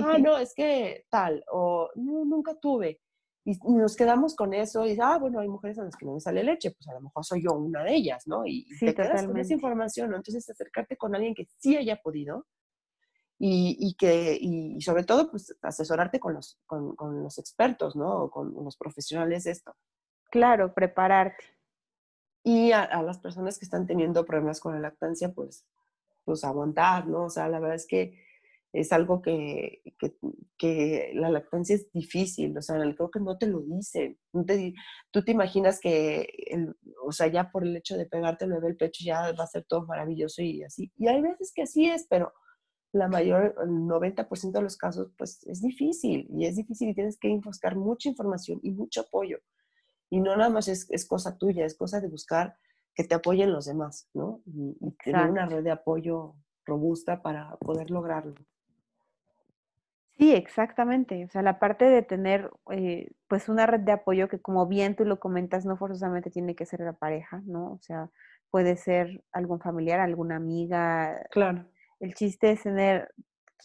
[0.04, 3.02] Ah, no, es que tal, o no, nunca tuve.
[3.46, 6.24] Y nos quedamos con eso y, ah, bueno, hay mujeres a las que no les
[6.24, 8.44] sale leche, pues a lo mejor soy yo una de ellas, ¿no?
[8.46, 10.18] Y, te quedas con esa información, ¿no?
[10.18, 12.48] Entonces acercarte con alguien que sí haya podido
[13.38, 18.32] y, y que, y sobre todo, pues asesorarte con los, con, con los expertos, ¿no?
[18.32, 19.76] Con los profesionales de esto.
[20.32, 21.55] Claro, prepararte
[22.46, 25.66] y a, las personas que están teniendo problemas con la lactancia, pues,
[26.24, 27.26] pues aguantar, ¿no?
[27.26, 28.24] O sea, la verdad es que
[28.72, 30.16] es algo que, que,
[30.56, 34.20] que la lactancia es difícil, o sea, creo que no te lo dicen.
[34.32, 34.76] No te,
[35.10, 38.68] tú te imaginas que, el, o sea, ya por el hecho de pegarte el bebé
[38.68, 40.92] el pecho ya va a ser todo maravilloso y así.
[40.98, 42.32] Y hay veces que así es, pero
[42.92, 47.18] la mayor, el 90% de los casos, pues es difícil y es difícil y tienes
[47.18, 49.40] que buscar mucha información y mucho apoyo.
[50.10, 52.58] Y no nada más es, es cosa tuya, es cosa de buscar
[52.94, 54.42] que te apoyen los demás, ¿no?
[54.46, 56.36] Y, tener una red de apoyo
[56.66, 58.36] robusta para poder lograrlo.
[60.18, 61.26] Sí, exactamente.
[61.26, 64.96] O sea, la parte de tener eh, pues una red de apoyo que como bien
[64.96, 67.74] tú lo comentas, no forzosamente tiene que ser la pareja, ¿no?
[67.74, 68.10] O sea,
[68.50, 71.28] puede ser algún familiar, alguna amiga.
[71.32, 71.66] Claro.
[72.00, 73.14] El chiste es tener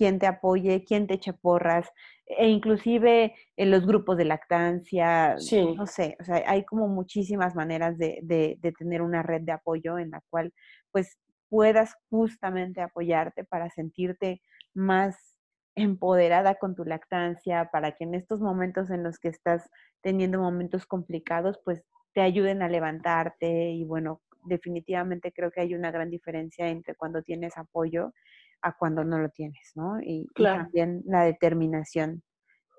[0.01, 1.87] quien te apoye, quien te eche porras,
[2.25, 5.37] e inclusive en los grupos de lactancia,
[5.77, 9.99] no sé, o sea, hay como muchísimas maneras de, de, tener una red de apoyo
[9.99, 10.55] en la cual
[10.91, 11.19] pues
[11.51, 14.41] puedas justamente apoyarte para sentirte
[14.73, 15.37] más
[15.75, 19.69] empoderada con tu lactancia, para que en estos momentos en los que estás
[20.01, 21.83] teniendo momentos complicados, pues
[22.15, 27.23] te ayuden a levantarte y bueno, definitivamente creo que hay una gran diferencia entre cuando
[27.23, 28.15] tienes apoyo
[28.63, 30.01] a cuando no lo tienes, ¿no?
[30.03, 32.23] Y, también la determinación,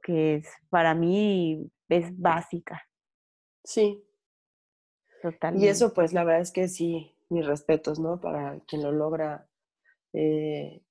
[0.04, 2.82] que es para mí es básica.
[3.64, 4.04] Sí.
[5.22, 5.66] Totalmente.
[5.66, 8.20] Y eso, pues, la verdad es que sí, mis respetos, ¿no?
[8.20, 9.48] Para quien lo logra
[10.14, 10.82] eh,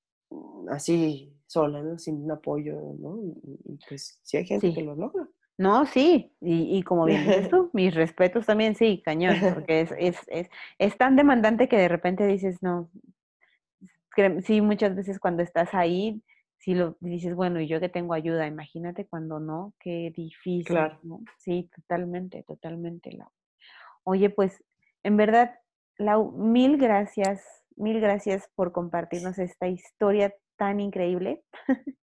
[0.70, 1.98] así sola, ¿no?
[1.98, 3.18] Sin un apoyo, ¿no?
[3.64, 5.28] Y, pues sí hay gente que lo logra.
[5.58, 9.92] No, sí, y, y como bien dices tú, mis respetos también, sí, cañón, porque es,
[9.98, 12.90] es, es, es tan demandante que de repente dices, no,
[14.42, 16.22] sí, muchas veces cuando estás ahí,
[16.58, 20.66] si lo dices, bueno, y yo que tengo ayuda, imagínate cuando no, qué difícil.
[20.66, 20.98] Claro.
[21.02, 21.20] ¿no?
[21.38, 23.16] Sí, totalmente, totalmente.
[24.04, 24.62] Oye, pues,
[25.02, 25.54] en verdad,
[25.96, 27.44] Lau, mil gracias,
[27.76, 31.42] mil gracias por compartirnos esta historia tan increíble.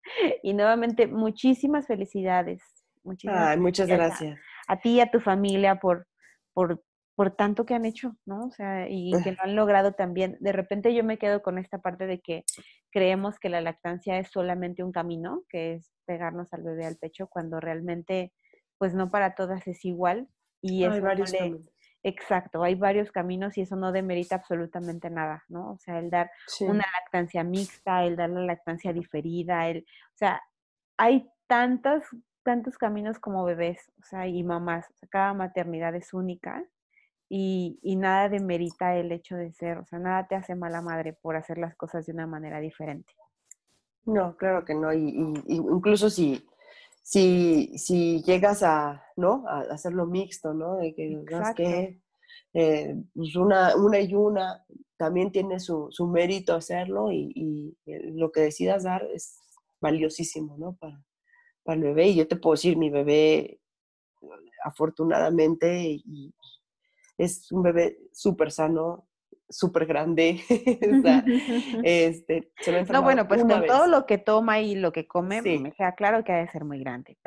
[0.43, 2.63] y nuevamente, muchísimas felicidades.
[3.03, 4.39] Muchísimas muchas gracias.
[4.67, 6.07] A, ti y a tu familia por,
[6.53, 6.83] por
[7.17, 8.45] por tanto que han hecho, ¿no?
[8.45, 10.37] O sea, y que lo han logrado también.
[10.39, 12.43] De repente yo me quedo con esta parte de que
[12.91, 17.25] creemos que la lactancia es solamente un camino, que es pegarnos al bebé al pecho,
[17.25, 18.33] cuando realmente,
[18.77, 20.27] pues no para todas es igual.
[20.61, 21.61] Y hay varios caminos.
[22.03, 25.71] Exacto, hay varios caminos y eso no demerita absolutamente nada, ¿no?
[25.71, 26.29] O sea, el dar
[26.61, 30.39] una lactancia mixta, el dar la lactancia diferida, el, o sea,
[30.97, 32.03] hay tantos,
[32.43, 36.63] tantos caminos como bebés, o sea, y mamás, o sea, cada maternidad es única
[37.29, 41.13] y, y, nada demerita el hecho de ser, o sea, nada te hace mala madre
[41.13, 43.13] por hacer las cosas de una manera diferente.
[44.05, 46.47] No, claro que no, y, incluso si,
[47.03, 49.43] si, si llegas a, ¿no?
[49.47, 50.77] A hacerlo mixto, ¿no?
[50.77, 51.23] De que,
[51.55, 52.01] que
[52.53, 54.65] eh, pues una, una y una
[54.97, 57.77] también tiene su, su mérito hacerlo y, y,
[58.13, 59.39] lo que decidas dar es
[59.79, 60.75] valiosísimo, ¿no?
[60.75, 61.03] Para,
[61.63, 62.07] para el bebé.
[62.07, 63.59] Y yo te puedo decir, mi bebé,
[64.63, 66.33] afortunadamente, y,
[67.17, 69.07] es un bebé súper sano,
[69.49, 70.39] súper grande.
[71.83, 75.71] este, se no, bueno, pues con todo lo que toma y lo que come, me
[75.71, 77.17] queda claro que ha de ser muy grande.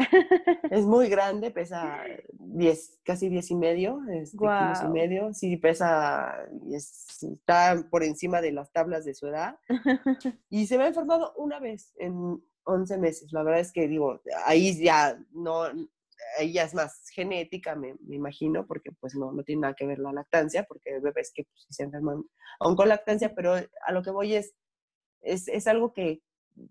[0.70, 5.34] es muy grande, pesa 10, casi 10 y medio, este, kilos y medio.
[5.34, 6.34] Sí, pesa,
[6.76, 9.58] está por encima de las tablas de su edad.
[10.48, 13.32] y se me ha enfermado una vez en 11 meses.
[13.32, 15.64] La verdad es que digo, ahí ya no,
[16.38, 20.12] ella es más genética, me, imagino, porque pues no, no tiene nada que ver la
[20.12, 22.22] lactancia, porque hay bebés que pues, se enferman
[22.58, 24.54] aún con lactancia, pero a lo que voy es,
[25.20, 26.22] es, es algo que,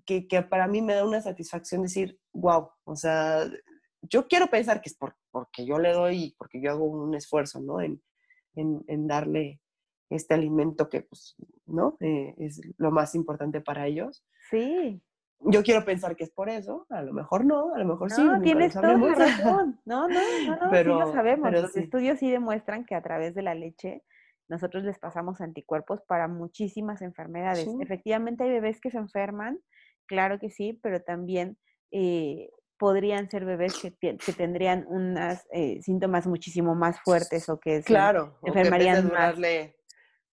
[0.05, 3.49] que, que, para mí me da una satisfacción decir, wow, o sea,
[4.01, 7.59] yo quiero pensar que es por, porque yo le doy, porque yo hago un esfuerzo,
[7.59, 7.81] ¿no?
[7.81, 8.01] En,
[8.55, 9.61] en, en darle
[10.09, 11.35] este alimento que, pues,
[11.65, 11.97] ¿no?
[11.99, 14.25] Eh, es lo más importante para ellos.
[14.49, 15.01] Sí
[15.41, 18.23] yo quiero pensar que es por eso, a lo mejor no, a lo mejor sí.
[18.23, 19.79] No, tienes toda la razón.
[19.85, 21.51] No, no, no, sí lo sabemos.
[21.51, 24.03] Los estudios sí demuestran que a través de la leche
[24.49, 27.67] nosotros les pasamos anticuerpos para muchísimas enfermedades.
[27.79, 29.59] Efectivamente hay bebés que se enferman,
[30.07, 31.57] claro que sí, pero también
[31.91, 37.83] eh, podrían ser bebés que, que tendrían unos eh, síntomas muchísimo más fuertes o que
[37.83, 39.75] claro, enfermarían o que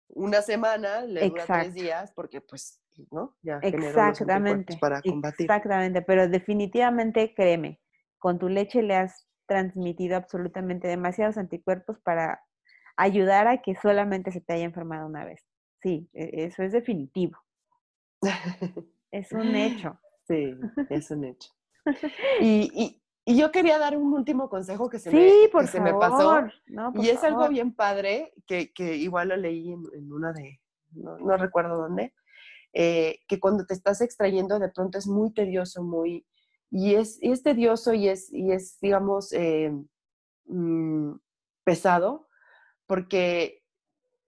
[0.09, 2.81] Una semana, le dura tres días, porque pues
[3.11, 3.35] ¿no?
[3.43, 5.45] Ya exactamente, para combatir.
[5.45, 7.81] Exactamente, pero definitivamente créeme,
[8.19, 12.43] con tu leche le has transmitido absolutamente demasiados anticuerpos para
[12.97, 15.45] ayudar a que solamente se te haya enfermado una vez.
[15.83, 17.39] Sí, e, eso es definitivo.
[19.11, 19.99] es un hecho.
[20.27, 20.59] Sí,
[20.91, 21.53] es un hecho.
[22.41, 26.47] Y, y, yo quería dar un último consejo que se, me, que se me pasó.
[26.95, 30.61] y es algo bien padre que, que igual lo leí en, una de,
[30.93, 32.13] no, no recuerdo dónde,
[32.73, 36.27] eh, que cuando te estás extrayendo de pronto es muy tedioso, muy,
[36.71, 39.73] y es, es tedioso y es, y es digamos, eh,
[40.47, 41.13] mm,
[41.65, 42.29] pesado,
[42.87, 43.63] porque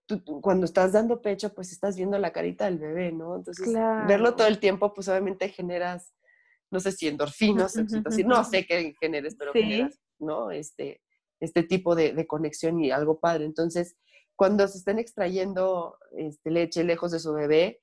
[0.07, 3.37] tú, cuando estás dando pecho, pues estás viendo la carita del bebé, ¿no?
[3.37, 3.73] Entonces,
[4.07, 6.15] verlo todo el tiempo, pues obviamente generas,
[6.71, 7.77] no sé si endorfinas,
[8.25, 10.51] no sé qué generes, pero generas, ¿no?
[10.51, 11.03] Este,
[11.41, 13.45] este tipo de, de, conexión y algo padre.
[13.45, 13.97] Entonces,
[14.35, 17.81] cuando se estén extrayendo este, leche lejos de su bebé,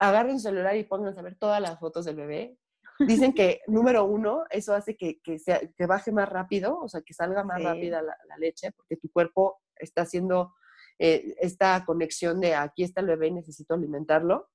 [0.00, 2.56] agarren su celular y pónganse a ver todas las fotos del bebé.
[2.98, 5.36] Dicen que, número uno, eso hace que, que,
[5.76, 9.60] que baje más rápido, o sea, que salga más rápida la, leche, porque tu cuerpo
[9.76, 10.54] está haciendo
[10.98, 14.48] eh, esta conexión de aquí está el bebé y necesito alimentarlo.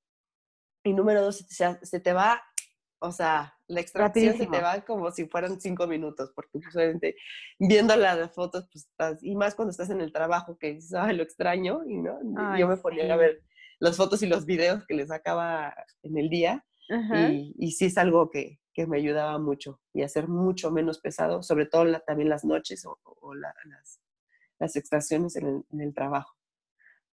[0.83, 2.41] Y número dos, se, se te va,
[2.99, 7.15] o sea, la extracción se te va como si fueran cinco minutos, porque usualmente
[7.59, 11.15] viendo las fotos, pues estás, y más cuando estás en el trabajo, que dices, ay,
[11.15, 12.19] lo extraño, y no,
[12.57, 13.43] yo me ponía a ver
[13.79, 15.73] las fotos y los videos que les sacaba
[16.03, 16.65] en el día.
[16.87, 21.41] Y, y, sí es algo que, que, me ayudaba mucho y hacer mucho menos pesado,
[21.41, 23.55] sobre todo también las noches o, las,
[24.59, 26.35] las, extracciones en el, en el, trabajo.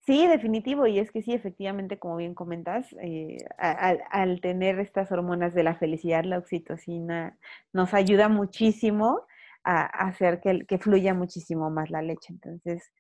[0.01, 5.13] Sí, definitivo, y es que sí, efectivamente, como bien comentas, eh, al, al, tener estas
[5.13, 7.39] hormonas de la felicidad, la oxitocina,
[7.73, 9.25] nos ayuda muchísimo
[9.63, 12.33] a, hacer que, que, fluya muchísimo más la leche.
[12.33, 12.91] Entonces,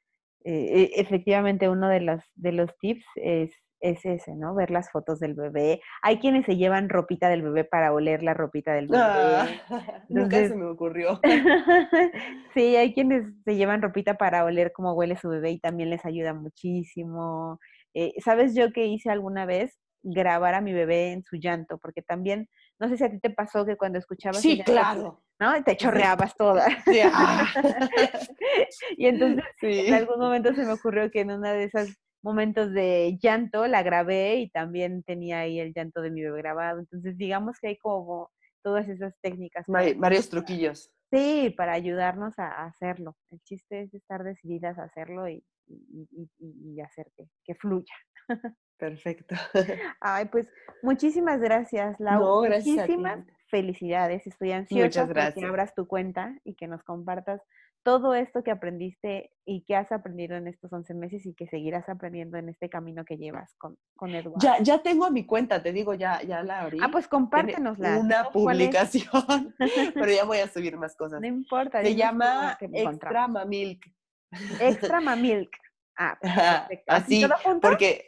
[0.44, 4.54] eh, e, efectivamente uno de los, de los tips es, es ese, ¿no?
[4.54, 5.80] Ver las fotos del bebé.
[6.02, 9.02] Hay quienes se llevan ropita del bebé para oler la ropita del bebé.
[9.02, 9.48] Ah,
[10.08, 11.20] nunca se me ocurrió.
[12.54, 16.04] sí, hay quienes se llevan ropita para oler cómo huele su bebé y también les
[16.04, 17.58] ayuda muchísimo.
[17.94, 19.78] Eh, ¿Sabes yo qué hice alguna vez?
[20.02, 22.48] grabar a mi bebé en su llanto, porque también,
[22.80, 24.40] no sé si a ti te pasó que cuando escuchabas...
[24.40, 25.22] Sí, claro.
[25.38, 25.62] ¿no?
[25.64, 26.66] Te chorreabas toda.
[27.12, 27.46] Ah.
[28.96, 31.88] y entonces en algún momento se me ocurrió que en uno de esos
[32.22, 36.80] momentos de llanto la grabé y también tenía ahí el llanto de mi bebé grabado.
[36.80, 38.30] Entonces digamos que hay como
[38.62, 39.64] todas esas técnicas.
[39.66, 40.90] varios truquillos.
[41.10, 43.16] Sí, para ayudarnos a hacerlo.
[43.30, 47.10] El chiste es estar decididas a hacerlo y, y, hacer
[47.44, 47.94] que, fluya.
[48.78, 49.34] Perfecto.
[50.00, 50.50] Ay, pues
[50.82, 52.20] muchísimas gracias, Lau.
[52.20, 54.26] No, gracias muchísimas felicidades.
[54.26, 57.42] Estoy ansiosa por que abras tu cuenta y que nos compartas
[57.82, 61.88] todo esto que aprendiste y que has aprendido en estos 11 meses y que seguirás
[61.88, 64.38] aprendiendo en este camino que llevas con, con Eduardo.
[64.40, 66.78] Ya, ya tengo mi cuenta, te digo, ya, ya la abrí.
[66.82, 67.98] Ah, pues compártenosla.
[67.98, 69.54] Una publicación,
[69.94, 71.20] pero ya voy a subir más cosas.
[71.20, 71.82] No importa.
[71.82, 73.86] Se llama Extra Mamilk.
[74.60, 75.50] Extra Mamilk.
[75.98, 76.92] Ah, perfecto.
[76.92, 77.26] Así,
[77.60, 78.06] porque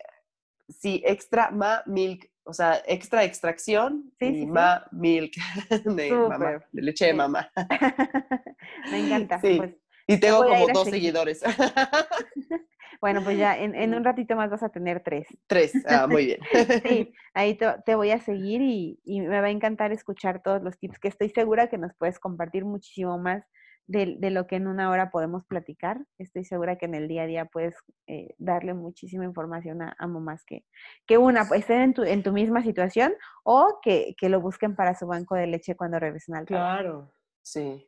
[0.79, 5.33] sí, Extra Mamilk o sea, extra extracción y ma milk
[5.85, 7.51] de mamá, de leche de mamá.
[8.91, 9.41] Me encanta.
[9.41, 9.77] Pues,
[10.07, 11.43] y tengo como dos seguidores.
[13.01, 15.29] bueno, pues ya en, un ratito más vas a tener tres.
[15.47, 16.41] Tres, ah, muy bien.
[16.83, 20.79] sí, ahí te, voy a seguir y, y, me va a encantar escuchar todos los
[20.79, 23.45] tips que estoy segura que nos puedes compartir muchísimo más
[23.87, 26.05] de, lo que en una hora podemos platicar.
[26.19, 27.75] Estoy segura que en el día a día puedes
[28.07, 30.65] eh, darle muchísima información a, mamás que,
[31.07, 33.13] que una, pues, estén en tu, en tu misma situación
[33.45, 36.81] o que, lo busquen para su banco de leche cuando regresen al trabajo.
[36.81, 37.87] Claro, sí.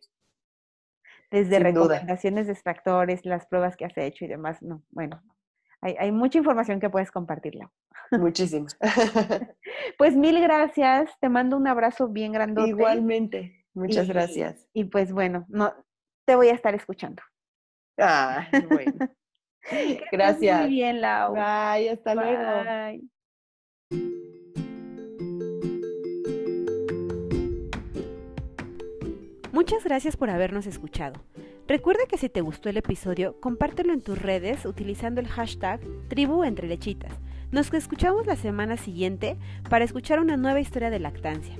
[1.31, 4.63] Desde recomendaciones de extractores, las pruebas que has hecho y demás.
[4.63, 5.23] No, bueno,
[5.81, 7.71] hay, hay mucha información que puedes compartirla.
[8.13, 8.67] Muchísimo.
[9.99, 11.11] pues mil gracias.
[11.21, 12.69] Te mando un abrazo bien grandote.
[12.69, 13.65] Igualmente.
[13.75, 14.69] Muchas gracias.
[14.73, 15.75] Y pues bueno, no,
[16.25, 17.23] te voy a estar escuchando.
[17.99, 19.09] Ah, bueno.
[20.13, 20.61] Gracias.
[20.63, 21.33] Muy bien, Lau.
[21.33, 23.01] Bye, hasta luego.
[29.53, 31.23] Muchas gracias por habernos escuchado.
[31.67, 36.45] Recuerda que si te gustó el episodio, compártelo en tus redes utilizando el hashtag Tribu
[36.45, 37.15] Entre Lechitas.
[37.53, 39.39] Nos escuchamos la semana siguiente
[39.71, 41.57] para escuchar una nueva historia de lactancia.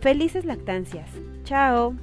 [0.00, 1.10] Felices lactancias.
[1.44, 1.96] Chao.